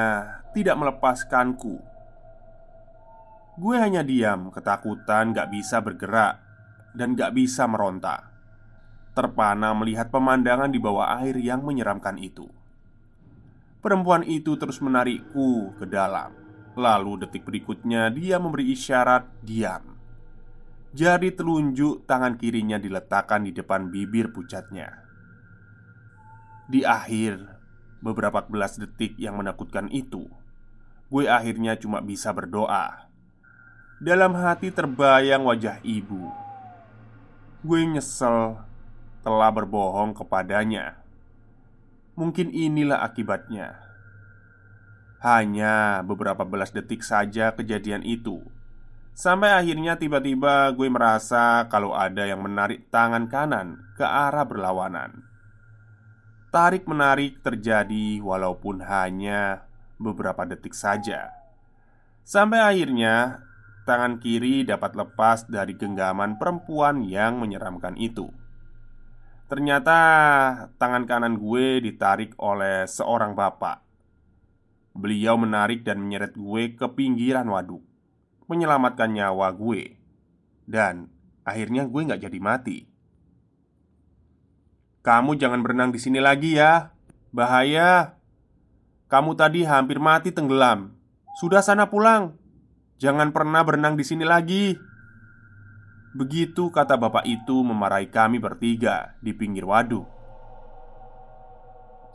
tidak 0.56 0.80
melepaskanku. 0.80 1.76
Gue 3.60 3.76
hanya 3.76 4.00
diam, 4.00 4.48
ketakutan, 4.48 5.36
gak 5.36 5.52
bisa 5.52 5.84
bergerak, 5.84 6.40
dan 6.96 7.12
gak 7.12 7.36
bisa 7.36 7.68
meronta. 7.68 8.32
Terpana 9.12 9.76
melihat 9.76 10.08
pemandangan 10.08 10.72
di 10.72 10.80
bawah 10.80 11.20
air 11.20 11.36
yang 11.36 11.60
menyeramkan 11.60 12.16
itu. 12.16 12.48
Perempuan 13.84 14.24
itu 14.24 14.56
terus 14.56 14.80
menarikku 14.80 15.76
ke 15.76 15.84
dalam. 15.84 16.32
Lalu, 16.72 17.24
detik 17.24 17.44
berikutnya, 17.44 18.08
dia 18.08 18.40
memberi 18.40 18.72
isyarat 18.72 19.28
diam. 19.44 19.92
Jari 20.96 21.36
telunjuk 21.36 22.08
tangan 22.08 22.40
kirinya 22.40 22.80
diletakkan 22.80 23.44
di 23.44 23.52
depan 23.52 23.92
bibir 23.92 24.32
pucatnya. 24.32 25.04
Di 26.68 26.84
akhir 26.84 27.44
beberapa 28.00 28.44
belas 28.44 28.76
detik 28.76 29.16
yang 29.16 29.40
menakutkan 29.40 29.88
itu, 29.88 30.28
gue 31.08 31.24
akhirnya 31.30 31.78
cuma 31.78 32.02
bisa 32.02 32.34
berdoa. 32.34 33.10
Dalam 34.02 34.36
hati 34.36 34.68
terbayang 34.68 35.46
wajah 35.46 35.80
ibu. 35.80 36.28
Gue 37.64 37.80
nyesel 37.86 38.60
telah 39.24 39.50
berbohong 39.50 40.12
kepadanya. 40.14 41.00
Mungkin 42.14 42.52
inilah 42.52 43.02
akibatnya. 43.02 43.80
Hanya 45.24 46.04
beberapa 46.04 46.44
belas 46.44 46.70
detik 46.70 47.02
saja 47.02 47.56
kejadian 47.56 48.04
itu 48.04 48.44
Sampai 49.16 49.48
akhirnya 49.48 49.96
tiba-tiba 49.96 50.68
gue 50.76 50.92
merasa 50.92 51.64
kalau 51.72 51.96
ada 51.96 52.28
yang 52.28 52.44
menarik 52.44 52.92
tangan 52.92 53.32
kanan 53.32 53.80
ke 53.96 54.04
arah 54.04 54.44
berlawanan. 54.44 55.24
Tarik-menarik 56.52 57.40
terjadi 57.40 58.20
walaupun 58.20 58.84
hanya 58.84 59.65
beberapa 59.96 60.44
detik 60.44 60.72
saja. 60.72 61.32
Sampai 62.26 62.60
akhirnya 62.60 63.44
tangan 63.84 64.18
kiri 64.18 64.66
dapat 64.66 64.98
lepas 64.98 65.46
dari 65.46 65.74
genggaman 65.78 66.36
perempuan 66.40 67.06
yang 67.06 67.38
menyeramkan 67.38 67.94
itu. 67.98 68.28
Ternyata 69.46 69.98
tangan 70.74 71.06
kanan 71.06 71.38
gue 71.38 71.78
ditarik 71.78 72.34
oleh 72.42 72.88
seorang 72.90 73.38
bapak. 73.38 73.78
Beliau 74.96 75.38
menarik 75.38 75.86
dan 75.86 76.02
menyeret 76.02 76.34
gue 76.34 76.74
ke 76.74 76.86
pinggiran 76.96 77.46
waduk 77.46 77.84
menyelamatkan 78.46 79.10
nyawa 79.10 79.50
gue, 79.54 79.98
dan 80.66 81.10
akhirnya 81.42 81.86
gue 81.86 82.00
nggak 82.06 82.22
jadi 82.22 82.38
mati. 82.38 82.78
Kamu 85.02 85.38
jangan 85.38 85.62
berenang 85.62 85.90
di 85.94 86.00
sini 86.02 86.18
lagi 86.18 86.58
ya, 86.58 86.90
bahaya. 87.30 88.15
Kamu 89.06 89.38
tadi 89.38 89.62
hampir 89.62 90.02
mati 90.02 90.34
tenggelam. 90.34 90.90
Sudah 91.38 91.62
sana 91.62 91.86
pulang. 91.86 92.34
Jangan 92.98 93.30
pernah 93.30 93.62
berenang 93.62 93.94
di 93.94 94.02
sini 94.02 94.26
lagi. 94.26 94.74
Begitu 96.16 96.74
kata 96.74 96.98
bapak 96.98 97.22
itu 97.22 97.62
memarahi 97.62 98.10
kami 98.10 98.42
bertiga 98.42 99.14
di 99.22 99.30
pinggir 99.30 99.62
waduk. 99.62 100.08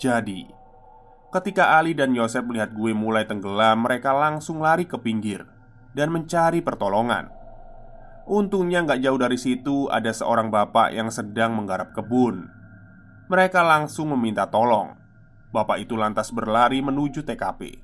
Jadi, 0.02 0.50
ketika 1.32 1.80
Ali 1.80 1.96
dan 1.96 2.12
Yosef 2.12 2.44
melihat 2.44 2.74
gue 2.76 2.92
mulai 2.92 3.24
tenggelam, 3.24 3.86
mereka 3.86 4.12
langsung 4.12 4.60
lari 4.60 4.84
ke 4.84 5.00
pinggir 5.00 5.48
dan 5.96 6.12
mencari 6.12 6.60
pertolongan. 6.60 7.32
Untungnya 8.28 8.84
nggak 8.84 9.00
jauh 9.00 9.20
dari 9.22 9.40
situ 9.40 9.88
ada 9.88 10.12
seorang 10.12 10.52
bapak 10.52 10.92
yang 10.92 11.08
sedang 11.08 11.56
menggarap 11.56 11.96
kebun. 11.96 12.52
Mereka 13.32 13.64
langsung 13.64 14.12
meminta 14.12 14.44
tolong. 14.50 15.01
Bapak 15.52 15.84
itu 15.84 16.00
lantas 16.00 16.32
berlari 16.32 16.80
menuju 16.80 17.28
TKP. 17.28 17.80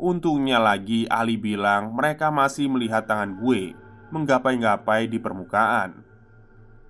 Untungnya 0.00 0.56
lagi 0.56 1.04
Ali 1.06 1.36
bilang 1.36 1.92
mereka 1.92 2.32
masih 2.32 2.66
melihat 2.72 3.04
tangan 3.04 3.36
gue 3.38 3.76
menggapai-gapai 4.12 5.08
di 5.08 5.20
permukaan. 5.20 6.04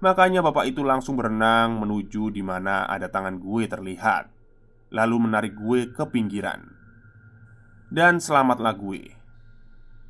Makanya 0.03 0.43
bapak 0.43 0.67
itu 0.67 0.83
langsung 0.83 1.15
berenang 1.15 1.79
menuju 1.79 2.35
di 2.35 2.43
mana 2.43 2.91
ada 2.91 3.07
tangan 3.07 3.39
gue 3.39 3.71
terlihat 3.71 4.35
Lalu 4.91 5.31
menarik 5.31 5.55
gue 5.55 5.95
ke 5.95 6.03
pinggiran 6.11 6.67
Dan 7.87 8.19
selamatlah 8.19 8.75
gue 8.75 9.23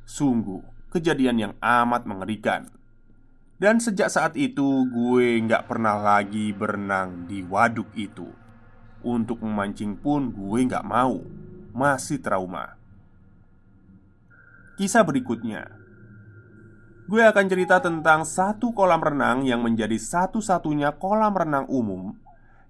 Sungguh, 0.03 0.59
kejadian 0.91 1.37
yang 1.39 1.53
amat 1.63 2.03
mengerikan. 2.03 2.67
Dan 3.55 3.79
sejak 3.79 4.11
saat 4.11 4.35
itu, 4.35 4.83
gue 4.91 5.39
nggak 5.47 5.71
pernah 5.71 5.95
lagi 5.95 6.51
berenang 6.51 7.23
di 7.23 7.39
waduk 7.39 7.87
itu. 7.95 8.27
Untuk 9.03 9.43
memancing 9.43 9.99
pun 9.99 10.31
gue 10.31 10.63
nggak 10.63 10.87
mau, 10.87 11.19
masih 11.75 12.23
trauma. 12.23 12.79
Kisah 14.79 15.03
berikutnya, 15.03 15.67
gue 17.11 17.19
akan 17.19 17.45
cerita 17.51 17.83
tentang 17.83 18.23
satu 18.23 18.71
kolam 18.71 19.03
renang 19.03 19.43
yang 19.43 19.59
menjadi 19.59 19.99
satu-satunya 19.99 20.95
kolam 20.95 21.35
renang 21.35 21.67
umum 21.67 22.15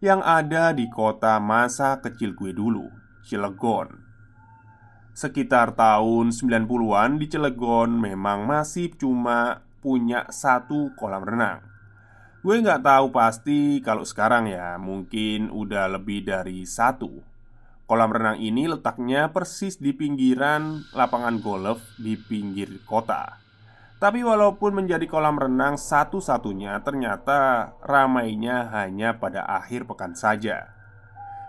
yang 0.02 0.26
ada 0.26 0.74
di 0.74 0.90
kota 0.90 1.38
masa 1.38 2.02
kecil 2.02 2.34
gue 2.34 2.50
dulu, 2.50 2.90
Cilegon. 3.22 3.94
Sekitar 5.14 5.78
tahun 5.78 6.34
90-an 6.34 7.22
di 7.22 7.30
Cilegon 7.30 7.94
memang 8.02 8.50
masih 8.50 8.90
cuma 8.98 9.62
punya 9.86 10.26
satu 10.34 10.98
kolam 10.98 11.22
renang 11.22 11.73
Gue 12.44 12.60
nggak 12.60 12.84
tahu 12.84 13.16
pasti 13.16 13.80
kalau 13.80 14.04
sekarang 14.04 14.52
ya 14.52 14.76
mungkin 14.76 15.48
udah 15.48 15.88
lebih 15.96 16.28
dari 16.28 16.68
satu 16.68 17.34
Kolam 17.84 18.16
renang 18.16 18.40
ini 18.40 18.64
letaknya 18.72 19.28
persis 19.36 19.76
di 19.76 19.92
pinggiran 19.92 20.88
lapangan 20.96 21.44
golf 21.44 21.84
di 22.00 22.16
pinggir 22.16 22.80
kota. 22.88 23.44
Tapi 24.00 24.24
walaupun 24.24 24.72
menjadi 24.72 25.04
kolam 25.04 25.36
renang 25.36 25.76
satu-satunya, 25.76 26.80
ternyata 26.80 27.72
ramainya 27.84 28.72
hanya 28.72 29.20
pada 29.20 29.44
akhir 29.44 29.84
pekan 29.84 30.16
saja. 30.16 30.72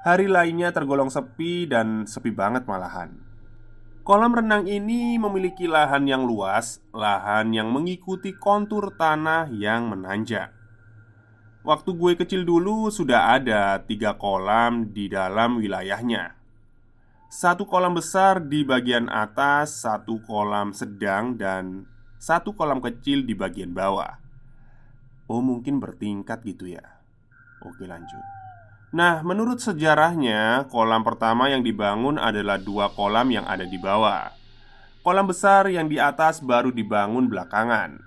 Hari 0.02 0.26
lainnya 0.26 0.74
tergolong 0.74 1.06
sepi 1.06 1.70
dan 1.70 2.02
sepi 2.10 2.34
banget 2.34 2.66
malahan. 2.66 3.14
Kolam 4.02 4.34
renang 4.34 4.66
ini 4.66 5.14
memiliki 5.16 5.70
lahan 5.70 6.04
yang 6.10 6.26
luas, 6.26 6.82
lahan 6.90 7.54
yang 7.54 7.70
mengikuti 7.70 8.34
kontur 8.34 8.90
tanah 8.98 9.48
yang 9.54 9.86
menanjak. 9.86 10.63
Waktu 11.64 11.96
gue 11.96 12.12
kecil 12.20 12.44
dulu 12.44 12.92
sudah 12.92 13.40
ada 13.40 13.80
tiga 13.80 14.12
kolam 14.20 14.92
di 14.92 15.08
dalam 15.08 15.56
wilayahnya. 15.56 16.36
Satu 17.32 17.64
kolam 17.64 17.96
besar 17.96 18.36
di 18.44 18.68
bagian 18.68 19.08
atas, 19.08 19.80
satu 19.80 20.20
kolam 20.28 20.76
sedang, 20.76 21.40
dan 21.40 21.88
satu 22.20 22.52
kolam 22.52 22.84
kecil 22.84 23.24
di 23.24 23.32
bagian 23.32 23.72
bawah. 23.72 24.20
Oh, 25.24 25.40
mungkin 25.40 25.80
bertingkat 25.80 26.44
gitu 26.44 26.68
ya. 26.68 26.84
Oke, 27.64 27.88
lanjut. 27.88 28.20
Nah, 28.92 29.24
menurut 29.24 29.56
sejarahnya, 29.56 30.68
kolam 30.68 31.00
pertama 31.00 31.48
yang 31.48 31.64
dibangun 31.64 32.20
adalah 32.20 32.60
dua 32.60 32.92
kolam 32.92 33.32
yang 33.32 33.48
ada 33.48 33.64
di 33.64 33.80
bawah. 33.80 34.36
Kolam 35.00 35.24
besar 35.24 35.72
yang 35.72 35.88
di 35.88 35.96
atas 35.96 36.44
baru 36.44 36.68
dibangun 36.68 37.24
belakangan. 37.24 38.04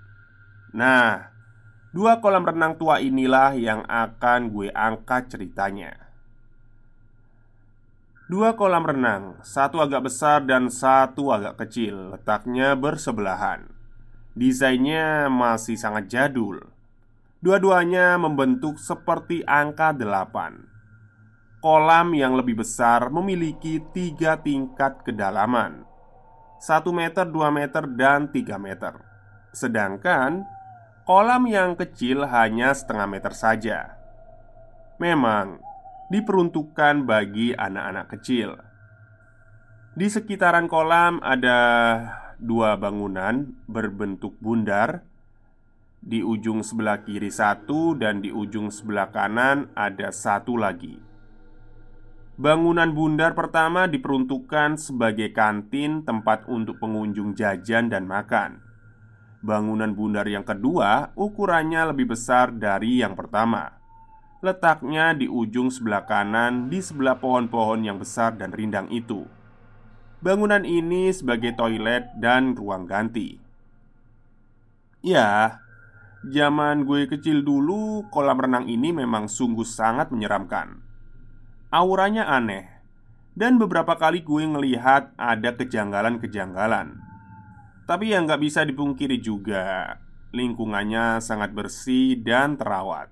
Nah, 0.78 1.34
dua 1.90 2.20
kolam 2.20 2.44
renang 2.44 2.76
tua 2.76 3.00
inilah 3.00 3.56
yang 3.56 3.82
akan 3.88 4.52
gue 4.52 4.68
angkat 4.72 5.32
ceritanya. 5.32 6.08
Dua 8.28 8.52
kolam 8.56 8.84
renang, 8.84 9.40
satu 9.40 9.80
agak 9.80 10.04
besar 10.04 10.44
dan 10.44 10.68
satu 10.68 11.32
agak 11.32 11.64
kecil, 11.64 12.12
letaknya 12.12 12.76
bersebelahan. 12.76 13.78
Desainnya 14.38 15.26
masih 15.26 15.74
sangat 15.74 16.06
jadul 16.06 16.62
Dua-duanya 17.42 18.14
membentuk 18.22 18.78
seperti 18.78 19.42
angka 19.42 19.90
delapan 19.90 20.62
Kolam 21.58 22.14
yang 22.14 22.38
lebih 22.38 22.62
besar 22.62 23.10
memiliki 23.10 23.82
tiga 23.90 24.38
tingkat 24.38 25.02
kedalaman 25.02 25.82
satu 26.58 26.90
meter, 26.90 27.26
dua 27.26 27.50
meter, 27.50 27.86
dan 27.98 28.30
tiga 28.30 28.62
meter 28.62 28.94
Sedangkan 29.50 30.46
kolam 31.08 31.48
yang 31.48 31.72
kecil 31.72 32.28
hanya 32.28 32.76
setengah 32.76 33.08
meter 33.08 33.32
saja 33.32 33.96
Memang 35.00 35.56
diperuntukkan 36.12 37.08
bagi 37.08 37.56
anak-anak 37.56 38.12
kecil 38.12 38.60
Di 39.96 40.12
sekitaran 40.12 40.68
kolam 40.68 41.24
ada 41.24 41.56
dua 42.38 42.78
bangunan 42.78 43.50
berbentuk 43.66 44.38
bundar. 44.38 45.02
Di 45.98 46.22
ujung 46.22 46.62
sebelah 46.62 47.02
kiri 47.02 47.28
satu, 47.28 47.98
dan 47.98 48.22
di 48.22 48.30
ujung 48.30 48.70
sebelah 48.70 49.10
kanan 49.10 49.66
ada 49.74 50.14
satu 50.14 50.54
lagi. 50.54 50.94
Bangunan 52.38 52.94
bundar 52.94 53.34
pertama 53.34 53.90
diperuntukkan 53.90 54.78
sebagai 54.78 55.34
kantin 55.34 56.06
tempat 56.06 56.46
untuk 56.46 56.78
pengunjung 56.78 57.34
jajan 57.34 57.90
dan 57.90 58.06
makan. 58.06 58.67
Bangunan 59.38 59.94
bundar 59.94 60.26
yang 60.26 60.42
kedua 60.42 61.14
ukurannya 61.14 61.94
lebih 61.94 62.10
besar 62.18 62.50
dari 62.50 62.98
yang 62.98 63.14
pertama. 63.14 63.78
Letaknya 64.42 65.14
di 65.14 65.26
ujung 65.26 65.70
sebelah 65.70 66.06
kanan, 66.06 66.70
di 66.70 66.78
sebelah 66.78 67.18
pohon-pohon 67.18 67.86
yang 67.86 67.98
besar 67.98 68.34
dan 68.38 68.54
rindang 68.54 68.86
itu. 68.90 69.26
Bangunan 70.18 70.66
ini 70.66 71.10
sebagai 71.14 71.54
toilet 71.54 72.10
dan 72.18 72.54
ruang 72.58 72.86
ganti. 72.86 73.38
Ya, 75.02 75.62
zaman 76.26 76.82
gue 76.82 77.06
kecil 77.06 77.46
dulu, 77.46 78.10
kolam 78.10 78.38
renang 78.42 78.66
ini 78.66 78.90
memang 78.90 79.30
sungguh 79.30 79.66
sangat 79.66 80.10
menyeramkan. 80.10 80.82
Auranya 81.70 82.26
aneh, 82.26 82.66
dan 83.38 83.62
beberapa 83.62 83.94
kali 83.94 84.26
gue 84.26 84.42
ngelihat 84.42 85.14
ada 85.14 85.54
kejanggalan-kejanggalan. 85.54 87.07
Tapi 87.88 88.12
yang 88.12 88.28
gak 88.28 88.44
bisa 88.44 88.68
dipungkiri 88.68 89.16
juga, 89.16 89.96
lingkungannya 90.36 91.24
sangat 91.24 91.56
bersih 91.56 92.20
dan 92.20 92.60
terawat. 92.60 93.08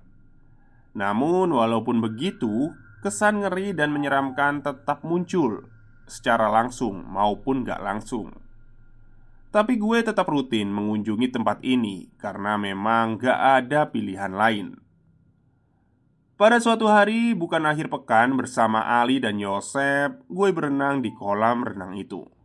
Namun, 0.93 1.49
walaupun 1.49 1.97
begitu, 1.97 2.77
kesan 3.01 3.41
ngeri 3.41 3.73
dan 3.73 3.89
menyeramkan 3.89 4.61
tetap 4.61 5.01
muncul 5.01 5.65
secara 6.05 6.45
langsung 6.53 7.09
maupun 7.09 7.65
gak 7.65 7.81
langsung. 7.81 8.37
Tapi 9.49 9.81
gue 9.81 10.05
tetap 10.05 10.29
rutin 10.29 10.69
mengunjungi 10.69 11.33
tempat 11.33 11.65
ini 11.65 12.13
karena 12.21 12.53
memang 12.61 13.17
gak 13.17 13.65
ada 13.65 13.89
pilihan 13.89 14.29
lain. 14.29 14.77
Pada 16.37 16.61
suatu 16.61 16.85
hari, 16.85 17.33
bukan 17.33 17.65
akhir 17.65 17.89
pekan, 17.89 18.37
bersama 18.37 19.01
Ali 19.01 19.17
dan 19.17 19.41
Yosep, 19.41 20.29
gue 20.29 20.49
berenang 20.53 21.01
di 21.01 21.09
kolam 21.17 21.65
renang 21.65 21.97
itu. 21.97 22.36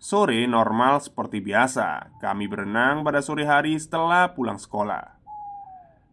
Sore 0.00 0.48
normal 0.48 1.04
seperti 1.04 1.44
biasa, 1.44 2.16
kami 2.24 2.48
berenang 2.48 3.04
pada 3.04 3.20
sore 3.20 3.44
hari 3.44 3.76
setelah 3.76 4.32
pulang 4.32 4.56
sekolah. 4.56 5.20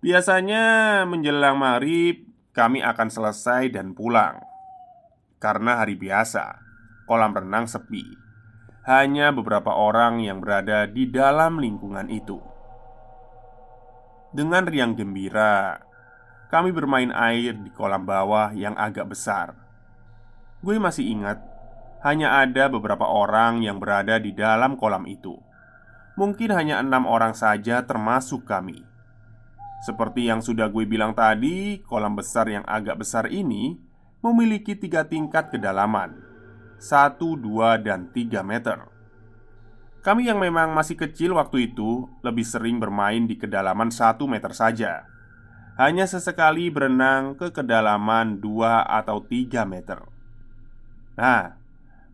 Biasanya 0.03 1.07
menjelang 1.07 1.55
maghrib, 1.55 2.27
kami 2.51 2.83
akan 2.83 3.07
selesai 3.07 3.71
dan 3.71 3.95
pulang. 3.95 4.43
Karena 5.39 5.79
hari 5.79 5.95
biasa, 5.95 6.59
kolam 7.07 7.31
renang 7.31 7.63
sepi. 7.63 8.03
Hanya 8.83 9.31
beberapa 9.31 9.71
orang 9.71 10.19
yang 10.19 10.43
berada 10.43 10.83
di 10.83 11.07
dalam 11.07 11.55
lingkungan 11.55 12.11
itu. 12.11 12.43
Dengan 14.35 14.67
riang 14.67 14.99
gembira, 14.99 15.79
kami 16.51 16.75
bermain 16.75 17.15
air 17.15 17.55
di 17.55 17.71
kolam 17.71 18.03
bawah 18.03 18.51
yang 18.51 18.75
agak 18.75 19.07
besar. 19.07 19.55
Gue 20.59 20.75
masih 20.75 21.07
ingat, 21.07 21.39
hanya 22.05 22.41
ada 22.43 22.69
beberapa 22.69 23.05
orang 23.05 23.65
yang 23.65 23.81
berada 23.81 24.21
di 24.21 24.35
dalam 24.35 24.77
kolam 24.77 25.05
itu. 25.09 25.37
Mungkin 26.17 26.53
hanya 26.53 26.81
enam 26.81 27.05
orang 27.05 27.37
saja, 27.37 27.85
termasuk 27.85 28.45
kami. 28.45 28.81
Seperti 29.85 30.25
yang 30.29 30.41
sudah 30.41 30.69
gue 30.73 30.89
bilang 30.89 31.13
tadi, 31.13 31.85
kolam 31.85 32.17
besar 32.17 32.49
yang 32.49 32.65
agak 32.65 32.97
besar 33.01 33.29
ini 33.29 33.77
memiliki 34.25 34.73
tiga 34.73 35.05
tingkat 35.05 35.53
kedalaman 35.53 36.27
satu, 36.77 37.33
dua, 37.33 37.81
dan 37.81 38.13
tiga 38.13 38.45
meter 38.45 38.77
Kami 40.05 40.29
yang 40.29 40.37
memang 40.37 40.77
masih 40.77 40.93
kecil 40.93 41.33
waktu 41.33 41.73
itu 41.73 42.05
Lebih 42.21 42.45
sering 42.45 42.77
bermain 42.77 43.25
di 43.25 43.33
kedalaman 43.33 43.89
satu 43.89 44.29
meter 44.29 44.53
saja 44.53 45.09
Hanya 45.81 46.05
sesekali 46.05 46.69
berenang 46.69 47.33
ke 47.33 47.49
kedalaman 47.49 48.37
dua 48.37 48.85
atau 48.85 49.25
tiga 49.25 49.65
meter 49.65 50.05
Nah, 51.17 51.57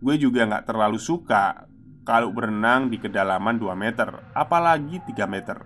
gue 0.03 0.15
juga 0.19 0.43
nggak 0.43 0.67
terlalu 0.67 0.99
suka 0.99 1.63
Kalau 2.03 2.35
berenang 2.35 2.91
di 2.91 2.99
kedalaman 2.99 3.55
2 3.55 3.71
meter 3.79 4.11
Apalagi 4.35 4.99
3 5.07 5.23
meter. 5.23 5.63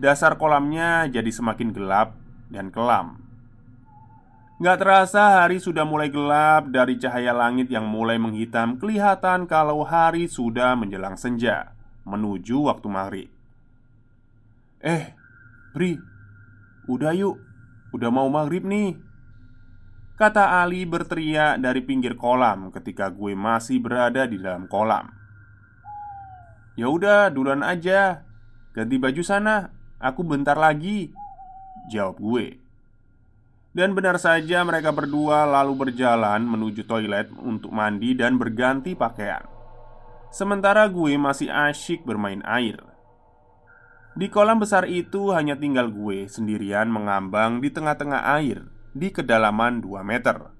Dasar 0.00 0.40
kolamnya 0.40 1.04
jadi 1.12 1.28
semakin 1.28 1.76
gelap 1.76 2.16
dan 2.48 2.72
kelam. 2.72 3.20
Gak 4.62 4.80
terasa 4.80 5.44
hari 5.44 5.60
sudah 5.60 5.84
mulai 5.84 6.08
gelap 6.08 6.72
dari 6.72 6.96
cahaya 6.96 7.36
langit 7.36 7.68
yang 7.68 7.84
mulai 7.84 8.16
menghitam 8.16 8.80
Kelihatan 8.80 9.44
kalau 9.44 9.84
hari 9.84 10.30
sudah 10.30 10.72
menjelang 10.72 11.20
senja 11.20 11.76
Menuju 12.08 12.72
waktu 12.72 12.88
maghrib. 12.88 13.28
Eh, 14.80 15.12
Bri 15.76 16.00
Udah 16.88 17.12
yuk. 17.12 17.36
Udah 17.92 18.08
mau 18.08 18.26
maghrib 18.32 18.64
nih 18.64 19.11
Kata 20.22 20.62
Ali 20.62 20.86
berteriak 20.86 21.58
dari 21.58 21.82
pinggir 21.82 22.14
kolam 22.14 22.70
ketika 22.70 23.10
gue 23.10 23.34
masih 23.34 23.82
berada 23.82 24.22
di 24.22 24.38
dalam 24.38 24.70
kolam. 24.70 25.10
Ya 26.78 26.86
udah, 26.86 27.26
duluan 27.26 27.66
aja. 27.66 28.22
Ganti 28.70 29.02
baju 29.02 29.18
sana. 29.26 29.74
Aku 29.98 30.22
bentar 30.22 30.54
lagi 30.54 31.10
Jawab 31.90 32.22
gue. 32.22 32.62
Dan 33.74 33.98
benar 33.98 34.14
saja 34.22 34.62
mereka 34.62 34.94
berdua 34.94 35.42
lalu 35.42 35.90
berjalan 35.90 36.46
menuju 36.46 36.86
toilet 36.86 37.26
untuk 37.42 37.74
mandi 37.74 38.14
dan 38.14 38.38
berganti 38.38 38.94
pakaian. 38.94 39.42
Sementara 40.30 40.86
gue 40.86 41.18
masih 41.18 41.50
asyik 41.50 42.06
bermain 42.06 42.46
air. 42.46 42.78
Di 44.14 44.30
kolam 44.30 44.62
besar 44.62 44.86
itu 44.86 45.34
hanya 45.34 45.58
tinggal 45.58 45.90
gue 45.90 46.30
sendirian 46.30 46.86
mengambang 46.86 47.58
di 47.58 47.74
tengah-tengah 47.74 48.22
air 48.38 48.71
Di 48.92 49.08
kedalaman 49.08 49.80
2 49.80 50.04
meter 50.04 50.52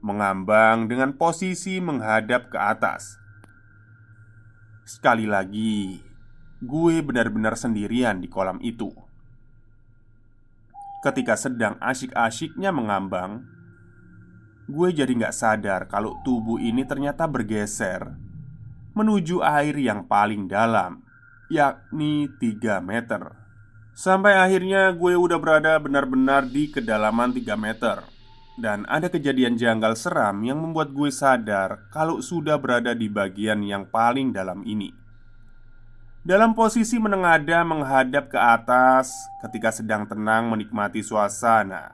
Mengambang 0.00 0.88
dengan 0.88 1.12
posisi 1.14 1.78
menghadap 1.78 2.48
ke 2.48 2.58
atas 2.58 3.20
Sekali 4.88 5.28
lagi 5.28 6.00
Gue 6.64 7.04
benar-benar 7.04 7.54
sendirian 7.54 8.24
di 8.24 8.32
kolam 8.32 8.56
itu 8.64 8.88
Ketika 11.02 11.34
sedang 11.34 11.82
asyik-asyiknya 11.82 12.70
mengambang, 12.70 13.42
gue 14.70 14.88
jadi 14.94 15.10
nggak 15.10 15.34
sadar 15.34 15.90
kalau 15.90 16.14
tubuh 16.22 16.62
ini 16.62 16.86
ternyata 16.86 17.26
bergeser 17.26 18.14
menuju 18.92 19.40
air 19.42 19.74
yang 19.80 20.04
paling 20.04 20.46
dalam, 20.46 21.02
yakni 21.50 22.28
3 22.38 22.78
meter. 22.84 23.41
Sampai 23.92 24.34
akhirnya 24.36 24.88
gue 24.96 25.12
udah 25.14 25.36
berada 25.36 25.76
benar-benar 25.76 26.48
di 26.48 26.72
kedalaman 26.72 27.28
3 27.28 27.44
meter 27.60 28.00
Dan 28.56 28.88
ada 28.88 29.12
kejadian 29.12 29.60
janggal 29.60 29.96
seram 30.00 30.40
yang 30.44 30.60
membuat 30.60 30.96
gue 30.96 31.12
sadar 31.12 31.88
kalau 31.92 32.24
sudah 32.24 32.56
berada 32.56 32.96
di 32.96 33.08
bagian 33.08 33.60
yang 33.60 33.84
paling 33.84 34.32
dalam 34.32 34.64
ini 34.64 35.02
dalam 36.22 36.54
posisi 36.54 37.02
menengada 37.02 37.66
menghadap 37.66 38.30
ke 38.30 38.38
atas 38.38 39.10
ketika 39.42 39.74
sedang 39.74 40.06
tenang 40.06 40.46
menikmati 40.46 41.02
suasana. 41.02 41.90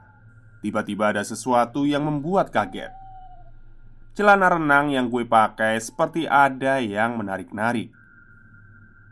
Tiba-tiba 0.60 1.16
ada 1.16 1.24
sesuatu 1.24 1.88
yang 1.88 2.04
membuat 2.04 2.52
kaget. 2.52 2.92
Celana 4.12 4.52
renang 4.52 4.92
yang 4.92 5.08
gue 5.08 5.24
pakai 5.24 5.80
seperti 5.80 6.28
ada 6.28 6.76
yang 6.76 7.16
menarik-narik. 7.16 7.88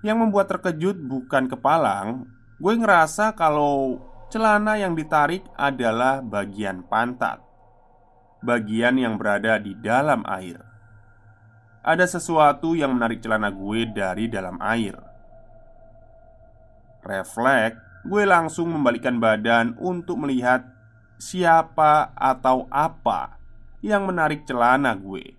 Yang 0.04 0.16
membuat 0.20 0.52
terkejut 0.52 1.00
bukan 1.00 1.48
kepalang, 1.48 2.28
gue 2.56 2.74
ngerasa 2.76 3.36
kalau 3.36 4.00
celana 4.32 4.80
yang 4.80 4.96
ditarik 4.96 5.44
adalah 5.56 6.24
bagian 6.24 6.84
pantat. 6.86 7.44
Bagian 8.44 9.00
yang 9.00 9.16
berada 9.16 9.56
di 9.58 9.72
dalam 9.74 10.22
air 10.28 10.66
ada 11.86 12.02
sesuatu 12.02 12.74
yang 12.74 12.98
menarik 12.98 13.22
celana 13.22 13.46
gue 13.54 13.86
dari 13.86 14.26
dalam 14.26 14.58
air. 14.58 14.98
Refleks, 17.06 17.78
gue 18.02 18.26
langsung 18.26 18.74
membalikkan 18.74 19.22
badan 19.22 19.78
untuk 19.78 20.18
melihat 20.18 20.66
siapa 21.22 22.10
atau 22.18 22.66
apa 22.74 23.38
yang 23.86 24.10
menarik 24.10 24.42
celana 24.42 24.98
gue. 24.98 25.38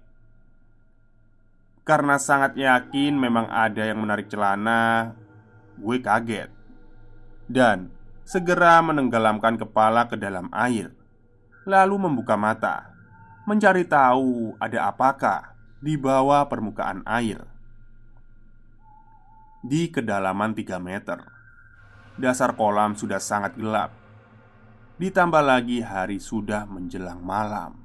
Karena 1.84 2.16
sangat 2.16 2.56
yakin 2.56 3.20
memang 3.20 3.52
ada 3.52 3.84
yang 3.84 4.00
menarik 4.00 4.32
celana, 4.32 5.12
gue 5.76 6.00
kaget 6.00 6.57
dan 7.48 7.92
segera 8.28 8.84
menenggelamkan 8.84 9.56
kepala 9.56 10.08
ke 10.12 10.20
dalam 10.20 10.52
air, 10.52 10.92
lalu 11.64 11.96
membuka 11.96 12.36
mata, 12.36 12.92
mencari 13.48 13.88
tahu 13.88 14.56
ada 14.60 14.92
apakah 14.92 15.56
di 15.80 15.96
bawah 15.96 16.48
permukaan 16.48 17.04
air. 17.08 17.44
Di 19.68 19.92
kedalaman 19.92 20.56
3 20.56 20.80
meter, 20.80 21.20
dasar 22.16 22.56
kolam 22.56 22.96
sudah 22.96 23.20
sangat 23.20 23.60
gelap. 23.60 23.92
Ditambah 24.98 25.44
lagi 25.44 25.84
hari 25.86 26.18
sudah 26.18 26.66
menjelang 26.66 27.22
malam. 27.22 27.78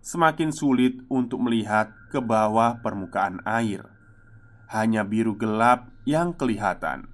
Semakin 0.00 0.48
sulit 0.48 0.96
untuk 1.12 1.44
melihat 1.44 1.92
ke 2.08 2.24
bawah 2.24 2.80
permukaan 2.80 3.44
air. 3.44 3.84
Hanya 4.72 5.04
biru 5.04 5.36
gelap 5.36 5.92
yang 6.08 6.32
kelihatan. 6.32 7.09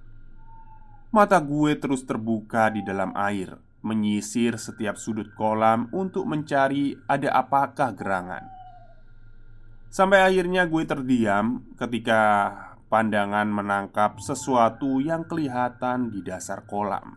Mata 1.07 1.39
gue 1.39 1.71
terus 1.79 2.03
terbuka 2.03 2.67
di 2.67 2.83
dalam 2.83 3.15
air, 3.15 3.55
menyisir 3.79 4.59
setiap 4.59 4.99
sudut 4.99 5.31
kolam 5.39 5.87
untuk 5.95 6.27
mencari 6.27 6.99
ada 7.07 7.31
apakah 7.31 7.95
gerangan. 7.95 8.43
Sampai 9.87 10.19
akhirnya 10.19 10.67
gue 10.67 10.83
terdiam 10.83 11.63
ketika 11.79 12.51
pandangan 12.91 13.47
menangkap 13.47 14.19
sesuatu 14.19 14.99
yang 14.99 15.23
kelihatan 15.23 16.11
di 16.11 16.19
dasar 16.19 16.67
kolam. 16.67 17.15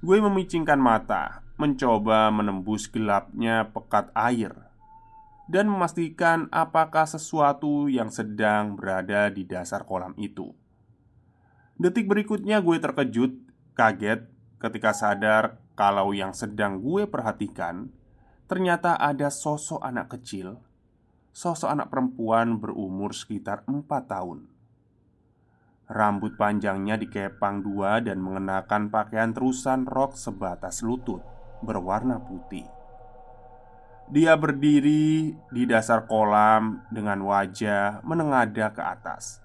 Gue 0.00 0.22
memicingkan 0.22 0.78
mata, 0.78 1.42
mencoba 1.58 2.30
menembus 2.30 2.86
gelapnya 2.86 3.68
pekat 3.74 4.14
air, 4.14 4.54
dan 5.50 5.66
memastikan 5.66 6.46
apakah 6.54 7.04
sesuatu 7.10 7.90
yang 7.90 8.08
sedang 8.08 8.78
berada 8.78 9.28
di 9.28 9.42
dasar 9.42 9.82
kolam 9.82 10.14
itu. 10.14 10.54
Detik 11.80 12.04
berikutnya, 12.12 12.60
gue 12.60 12.76
terkejut, 12.76 13.32
kaget 13.72 14.28
ketika 14.60 14.92
sadar 14.92 15.56
kalau 15.72 16.12
yang 16.12 16.36
sedang 16.36 16.84
gue 16.84 17.08
perhatikan 17.08 17.88
ternyata 18.44 19.00
ada 19.00 19.32
sosok 19.32 19.80
anak 19.80 20.12
kecil 20.12 20.60
sosok 21.32 21.70
anak 21.72 21.88
perempuan 21.88 22.58
berumur 22.58 23.14
sekitar 23.14 23.64
empat 23.64 24.10
tahun. 24.10 24.50
Rambut 25.90 26.38
panjangnya 26.38 27.00
dikepang 27.00 27.66
dua 27.66 27.98
dan 27.98 28.22
mengenakan 28.22 28.92
pakaian 28.92 29.34
terusan 29.34 29.88
rok 29.88 30.14
sebatas 30.14 30.86
lutut 30.86 31.22
berwarna 31.64 32.22
putih. 32.22 32.66
Dia 34.10 34.34
berdiri 34.34 35.34
di 35.34 35.62
dasar 35.64 36.06
kolam 36.10 36.82
dengan 36.90 37.22
wajah 37.22 38.02
menengadah 38.02 38.74
ke 38.74 38.82
atas, 38.82 39.38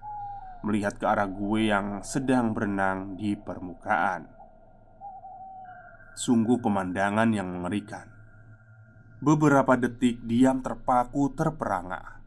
melihat 0.66 0.98
ke 0.98 1.06
arah 1.06 1.30
gue 1.30 1.70
yang 1.70 2.02
sedang 2.02 2.50
berenang 2.50 3.14
di 3.14 3.38
permukaan. 3.38 4.26
Sungguh 6.18 6.58
pemandangan 6.58 7.30
yang 7.30 7.46
mengerikan. 7.46 8.16
Beberapa 9.16 9.80
detik 9.80 10.20
diam 10.28 10.60
terpaku 10.60 11.32
terperangah 11.32 12.20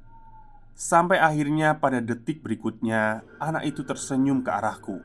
Sampai 0.74 1.22
akhirnya 1.22 1.78
pada 1.78 2.02
detik 2.02 2.42
berikutnya 2.42 3.22
Anak 3.38 3.70
itu 3.70 3.86
tersenyum 3.86 4.42
ke 4.42 4.50
arahku 4.50 4.98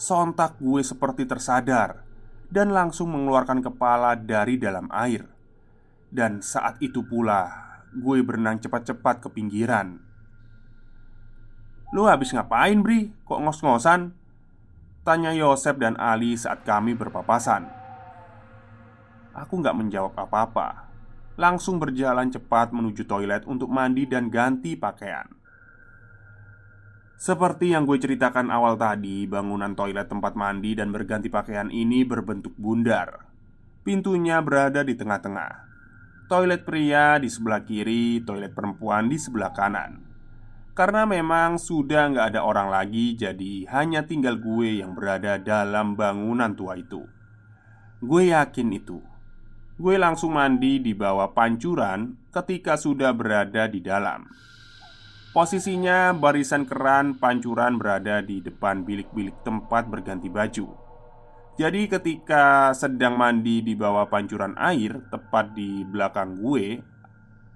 Sontak 0.00 0.56
gue 0.56 0.80
seperti 0.80 1.28
tersadar 1.28 2.08
Dan 2.48 2.72
langsung 2.72 3.12
mengeluarkan 3.12 3.60
kepala 3.60 4.16
dari 4.16 4.56
dalam 4.56 4.88
air 4.96 5.28
Dan 6.08 6.40
saat 6.40 6.80
itu 6.80 7.04
pula 7.04 7.52
Gue 7.92 8.24
berenang 8.24 8.56
cepat-cepat 8.56 9.28
ke 9.28 9.28
pinggiran 9.28 10.05
Lu 11.96 12.04
habis 12.04 12.28
ngapain 12.36 12.76
Bri? 12.84 13.08
Kok 13.24 13.40
ngos-ngosan? 13.48 14.12
Tanya 15.00 15.32
Yosep 15.32 15.80
dan 15.80 15.96
Ali 15.96 16.36
saat 16.36 16.60
kami 16.60 16.92
berpapasan. 16.92 17.64
Aku 19.32 19.64
nggak 19.64 19.72
menjawab 19.72 20.12
apa-apa. 20.12 20.92
Langsung 21.40 21.80
berjalan 21.80 22.28
cepat 22.28 22.76
menuju 22.76 23.08
toilet 23.08 23.48
untuk 23.48 23.72
mandi 23.72 24.04
dan 24.04 24.28
ganti 24.28 24.76
pakaian. 24.76 25.24
Seperti 27.16 27.72
yang 27.72 27.88
gue 27.88 27.96
ceritakan 27.96 28.52
awal 28.52 28.76
tadi 28.76 29.24
Bangunan 29.24 29.72
toilet 29.72 30.04
tempat 30.04 30.36
mandi 30.36 30.76
dan 30.76 30.92
berganti 30.92 31.32
pakaian 31.32 31.72
ini 31.72 32.04
berbentuk 32.04 32.52
bundar. 32.60 33.24
Pintunya 33.88 34.44
berada 34.44 34.84
di 34.84 34.92
tengah-tengah. 34.92 35.64
Toilet 36.28 36.60
pria 36.60 37.16
di 37.16 37.32
sebelah 37.32 37.64
kiri, 37.64 38.20
toilet 38.20 38.52
perempuan 38.52 39.08
di 39.08 39.16
sebelah 39.16 39.56
kanan 39.56 40.05
Karena 40.76 41.08
memang 41.08 41.56
sudah 41.56 42.12
nggak 42.12 42.36
ada 42.36 42.44
orang 42.44 42.68
lagi 42.68 43.16
Jadi 43.16 43.64
hanya 43.72 44.04
tinggal 44.04 44.36
gue 44.36 44.84
yang 44.84 44.92
berada 44.92 45.40
dalam 45.40 45.96
bangunan 45.96 46.52
tua 46.52 46.76
itu 46.76 47.00
Gue 48.04 48.28
yakin 48.28 48.76
itu 48.76 49.00
Gue 49.76 50.00
langsung 50.00 50.32
mandi 50.32 50.80
di 50.80 50.96
bawah 50.96 51.36
pancuran 51.36 52.16
ketika 52.32 52.80
sudah 52.80 53.12
berada 53.12 53.68
di 53.68 53.84
dalam. 53.84 54.24
Posisinya 55.36 56.16
barisan 56.16 56.64
keran 56.64 57.20
pancuran 57.20 57.76
berada 57.76 58.24
di 58.24 58.40
depan 58.40 58.88
bilik-bilik 58.88 59.36
tempat 59.44 59.84
berganti 59.84 60.32
baju. 60.32 60.72
Jadi 61.60 61.92
ketika 61.92 62.72
sedang 62.72 63.20
mandi 63.20 63.60
di 63.60 63.76
bawah 63.76 64.08
pancuran 64.08 64.56
air 64.56 64.96
tepat 65.12 65.52
di 65.52 65.84
belakang 65.84 66.40
gue 66.40 66.80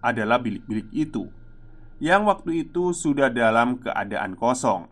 adalah 0.04 0.36
bilik-bilik 0.44 0.92
itu 0.92 1.24
yang 2.00 2.24
waktu 2.24 2.66
itu 2.66 2.96
sudah 2.96 3.28
dalam 3.28 3.76
keadaan 3.76 4.32
kosong. 4.34 4.88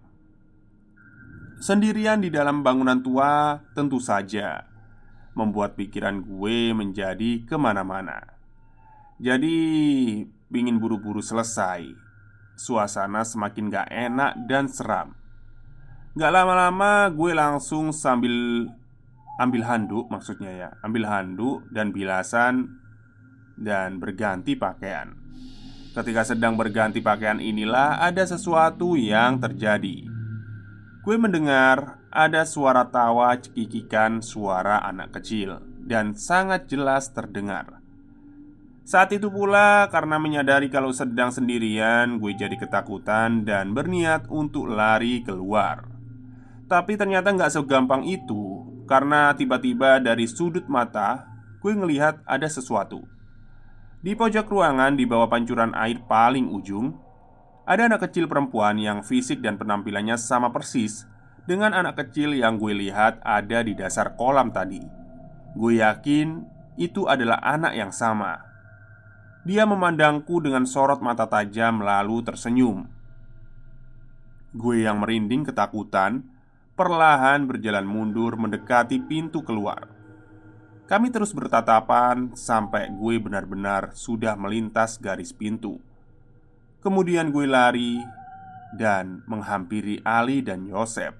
Sendirian 1.59 2.23
di 2.23 2.31
dalam 2.31 2.63
bangunan 2.63 3.03
tua, 3.03 3.65
tentu 3.75 3.99
saja 3.99 4.69
membuat 5.35 5.75
pikiran 5.75 6.23
gue 6.23 6.71
menjadi 6.77 7.43
ke 7.49 7.57
mana-mana. 7.59 8.39
Jadi, 9.19 9.59
pingin 10.53 10.79
buru-buru 10.79 11.19
selesai. 11.19 11.91
Suasana 12.55 13.27
semakin 13.27 13.71
gak 13.73 13.89
enak 13.91 14.33
dan 14.47 14.71
seram. 14.71 15.19
Gak 16.15 16.31
lama-lama 16.31 17.11
gue 17.11 17.33
langsung 17.35 17.91
sambil 17.91 18.67
ambil 19.39 19.63
handuk 19.71 20.11
maksudnya 20.11 20.51
ya 20.51 20.69
Ambil 20.83 21.07
handuk 21.07 21.63
dan 21.71 21.95
bilasan 21.95 22.83
dan 23.55 24.03
berganti 24.03 24.59
pakaian 24.59 25.18
Ketika 25.97 26.23
sedang 26.25 26.57
berganti 26.59 27.01
pakaian 27.01 27.41
inilah 27.41 28.03
ada 28.03 28.25
sesuatu 28.29 28.95
yang 28.95 29.41
terjadi 29.41 30.09
Gue 31.09 31.17
mendengar 31.17 32.05
ada 32.13 32.45
suara 32.45 32.85
tawa 32.85 33.33
cekikikan 33.41 34.21
suara 34.21 34.85
anak 34.85 35.17
kecil 35.17 35.57
dan 35.81 36.13
sangat 36.13 36.69
jelas 36.69 37.09
terdengar. 37.17 37.81
Saat 38.85 39.17
itu 39.17 39.33
pula, 39.33 39.89
karena 39.89 40.21
menyadari 40.21 40.69
kalau 40.69 40.93
sedang 40.93 41.33
sendirian, 41.33 42.21
gue 42.21 42.37
jadi 42.37 42.53
ketakutan 42.61 43.45
dan 43.49 43.73
berniat 43.73 44.29
untuk 44.29 44.69
lari 44.69 45.25
keluar. 45.25 45.89
Tapi 46.69 47.01
ternyata 47.01 47.33
nggak 47.33 47.57
segampang 47.57 48.05
itu, 48.05 48.69
karena 48.85 49.33
tiba-tiba 49.33 50.05
dari 50.05 50.29
sudut 50.29 50.69
mata 50.69 51.25
gue 51.65 51.73
ngelihat 51.73 52.21
ada 52.29 52.49
sesuatu. 52.53 53.05
Di 53.99 54.15
pojok 54.15 54.47
ruangan 54.47 54.95
di 54.95 55.11
bawah 55.11 55.27
pancuran 55.27 55.75
air 55.75 55.99
paling 56.07 56.47
ujung, 56.55 56.95
ada 57.67 57.91
anak 57.91 58.07
kecil 58.07 58.31
perempuan 58.31 58.79
yang 58.79 59.03
fisik 59.03 59.43
dan 59.43 59.59
penampilannya 59.59 60.15
sama 60.15 60.55
persis 60.55 61.03
dengan 61.51 61.75
anak 61.75 61.99
kecil 61.99 62.31
yang 62.31 62.63
gue 62.63 62.71
lihat 62.79 63.19
ada 63.27 63.59
di 63.67 63.75
dasar 63.75 64.15
kolam 64.15 64.55
tadi. 64.55 64.79
Gue 65.59 65.83
yakin 65.83 66.47
itu 66.79 67.11
adalah 67.11 67.43
anak 67.43 67.75
yang 67.75 67.91
sama. 67.91 68.39
Dia 69.43 69.67
memandangku 69.67 70.39
dengan 70.39 70.63
sorot 70.63 71.03
mata 71.03 71.27
tajam, 71.27 71.83
lalu 71.83 72.23
tersenyum. 72.23 72.87
Gue 74.55 74.87
yang 74.87 75.03
merinding 75.03 75.43
ketakutan, 75.43 76.23
perlahan 76.79 77.51
berjalan 77.51 77.83
mundur 77.83 78.39
mendekati 78.39 79.03
pintu 79.03 79.43
keluar. 79.43 79.98
Kami 80.89 81.13
terus 81.13 81.37
bertatapan 81.37 82.33
sampai 82.33 82.89
gue 82.89 83.21
benar-benar 83.21 83.93
sudah 83.93 84.33
melintas 84.41 84.97
garis 84.97 85.37
pintu. 85.37 85.77
Kemudian 86.81 87.29
gue 87.29 87.45
lari 87.45 88.01
dan 88.73 89.21
menghampiri 89.29 90.01
Ali 90.01 90.41
dan 90.41 90.65
Yosef. 90.65 91.13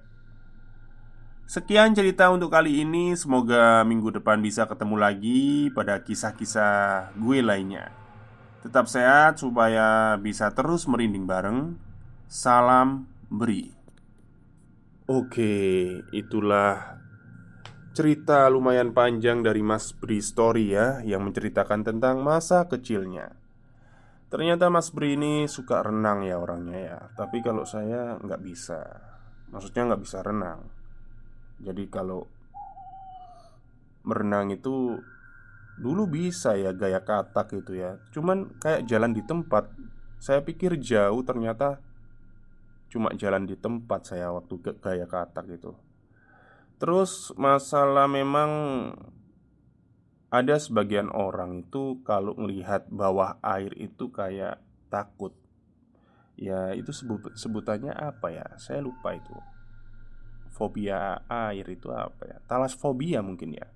Sekian 1.45 1.93
cerita 1.93 2.33
untuk 2.33 2.49
kali 2.49 2.81
ini. 2.81 3.13
Semoga 3.13 3.85
minggu 3.85 4.09
depan 4.17 4.41
bisa 4.41 4.65
ketemu 4.65 4.95
lagi 4.97 5.69
pada 5.73 6.01
kisah-kisah 6.01 7.13
gue 7.13 7.37
lainnya. 7.45 7.93
Tetap 8.65 8.89
sehat 8.89 9.37
supaya 9.37 10.17
bisa 10.17 10.49
terus 10.49 10.89
merinding 10.89 11.29
bareng. 11.29 11.77
Salam 12.25 13.05
beri. 13.29 13.73
Oke, 15.09 15.97
itulah 16.13 16.98
cerita 17.93 18.45
lumayan 18.47 18.93
panjang 18.93 19.41
dari 19.41 19.65
Mas 19.65 19.91
Bri 19.91 20.21
Story 20.21 20.71
ya 20.73 21.01
Yang 21.01 21.21
menceritakan 21.31 21.81
tentang 21.85 22.21
masa 22.21 22.69
kecilnya. 22.69 23.33
Ternyata 24.29 24.69
Mas 24.69 24.93
Bri 24.93 25.17
ini 25.17 25.49
suka 25.49 25.81
renang 25.81 26.21
ya 26.25 26.37
orangnya 26.37 26.79
ya 26.79 26.99
Tapi 27.17 27.41
kalau 27.41 27.65
saya 27.65 28.17
nggak 28.21 28.41
bisa. 28.41 28.81
Maksudnya 29.49 29.93
nggak 29.93 30.01
bisa 30.05 30.19
renang. 30.21 30.59
Jadi 31.59 31.83
kalau 31.89 32.25
Merenang 34.05 34.53
itu 34.53 34.97
Dulu 35.79 36.11
bisa 36.11 36.59
ya 36.59 36.75
gaya 36.75 36.99
katak 37.07 37.55
gitu 37.55 37.79
ya. 37.79 38.03
Cuman 38.11 38.59
kayak 38.59 38.85
jalan 38.85 39.15
di 39.15 39.23
tempat 39.25 39.71
Saya 40.21 40.45
pikir 40.45 40.77
jauh 40.77 41.25
ternyata 41.25 41.81
Cuma 42.89 43.13
jalan 43.13 43.45
di 43.45 43.53
tempat 43.57 44.09
saya 44.09 44.33
waktu 44.33 44.77
gaya 44.81 45.05
katak 45.05 45.45
itu 45.49 45.88
Terus 46.79 47.35
masalah 47.35 48.07
memang 48.07 48.51
ada 50.31 50.55
sebagian 50.55 51.11
orang 51.11 51.67
itu 51.67 51.99
kalau 52.07 52.37
melihat 52.39 52.87
bawah 52.87 53.35
air 53.43 53.75
itu 53.75 54.07
kayak 54.07 54.63
takut. 54.87 55.35
Ya 56.39 56.71
itu 56.71 56.95
sebut 56.95 57.35
sebutannya 57.35 57.91
apa 57.91 58.31
ya? 58.31 58.47
Saya 58.55 58.79
lupa 58.79 59.11
itu. 59.11 59.35
Fobia 60.55 61.19
air 61.27 61.67
itu 61.67 61.91
apa 61.91 62.23
ya? 62.23 62.37
Talasfobia 62.47 63.19
mungkin 63.19 63.59
ya. 63.59 63.67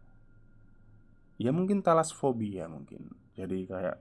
Ya 1.35 1.51
mungkin 1.51 1.83
talasfobia 1.83 2.71
mungkin. 2.71 3.11
Jadi 3.35 3.67
kayak 3.67 3.99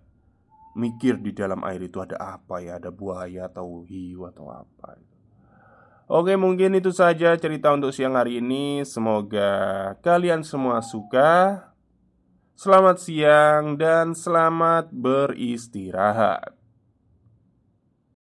mikir 0.79 1.19
di 1.19 1.35
dalam 1.35 1.67
air 1.67 1.83
itu 1.83 1.99
ada 1.99 2.39
apa 2.39 2.63
ya? 2.63 2.79
Ada 2.79 2.95
buaya 2.95 3.51
atau 3.51 3.83
hiu 3.83 4.31
atau 4.31 4.47
apa. 4.47 4.95
Oke, 6.07 6.39
mungkin 6.39 6.79
itu 6.79 6.95
saja 6.95 7.35
cerita 7.35 7.75
untuk 7.75 7.91
siang 7.91 8.15
hari 8.15 8.39
ini. 8.39 8.87
Semoga 8.87 9.95
kalian 10.03 10.47
semua 10.47 10.79
suka. 10.83 11.71
Selamat 12.55 13.03
siang 13.03 13.75
dan 13.75 14.15
selamat 14.15 14.95
beristirahat. 14.95 16.62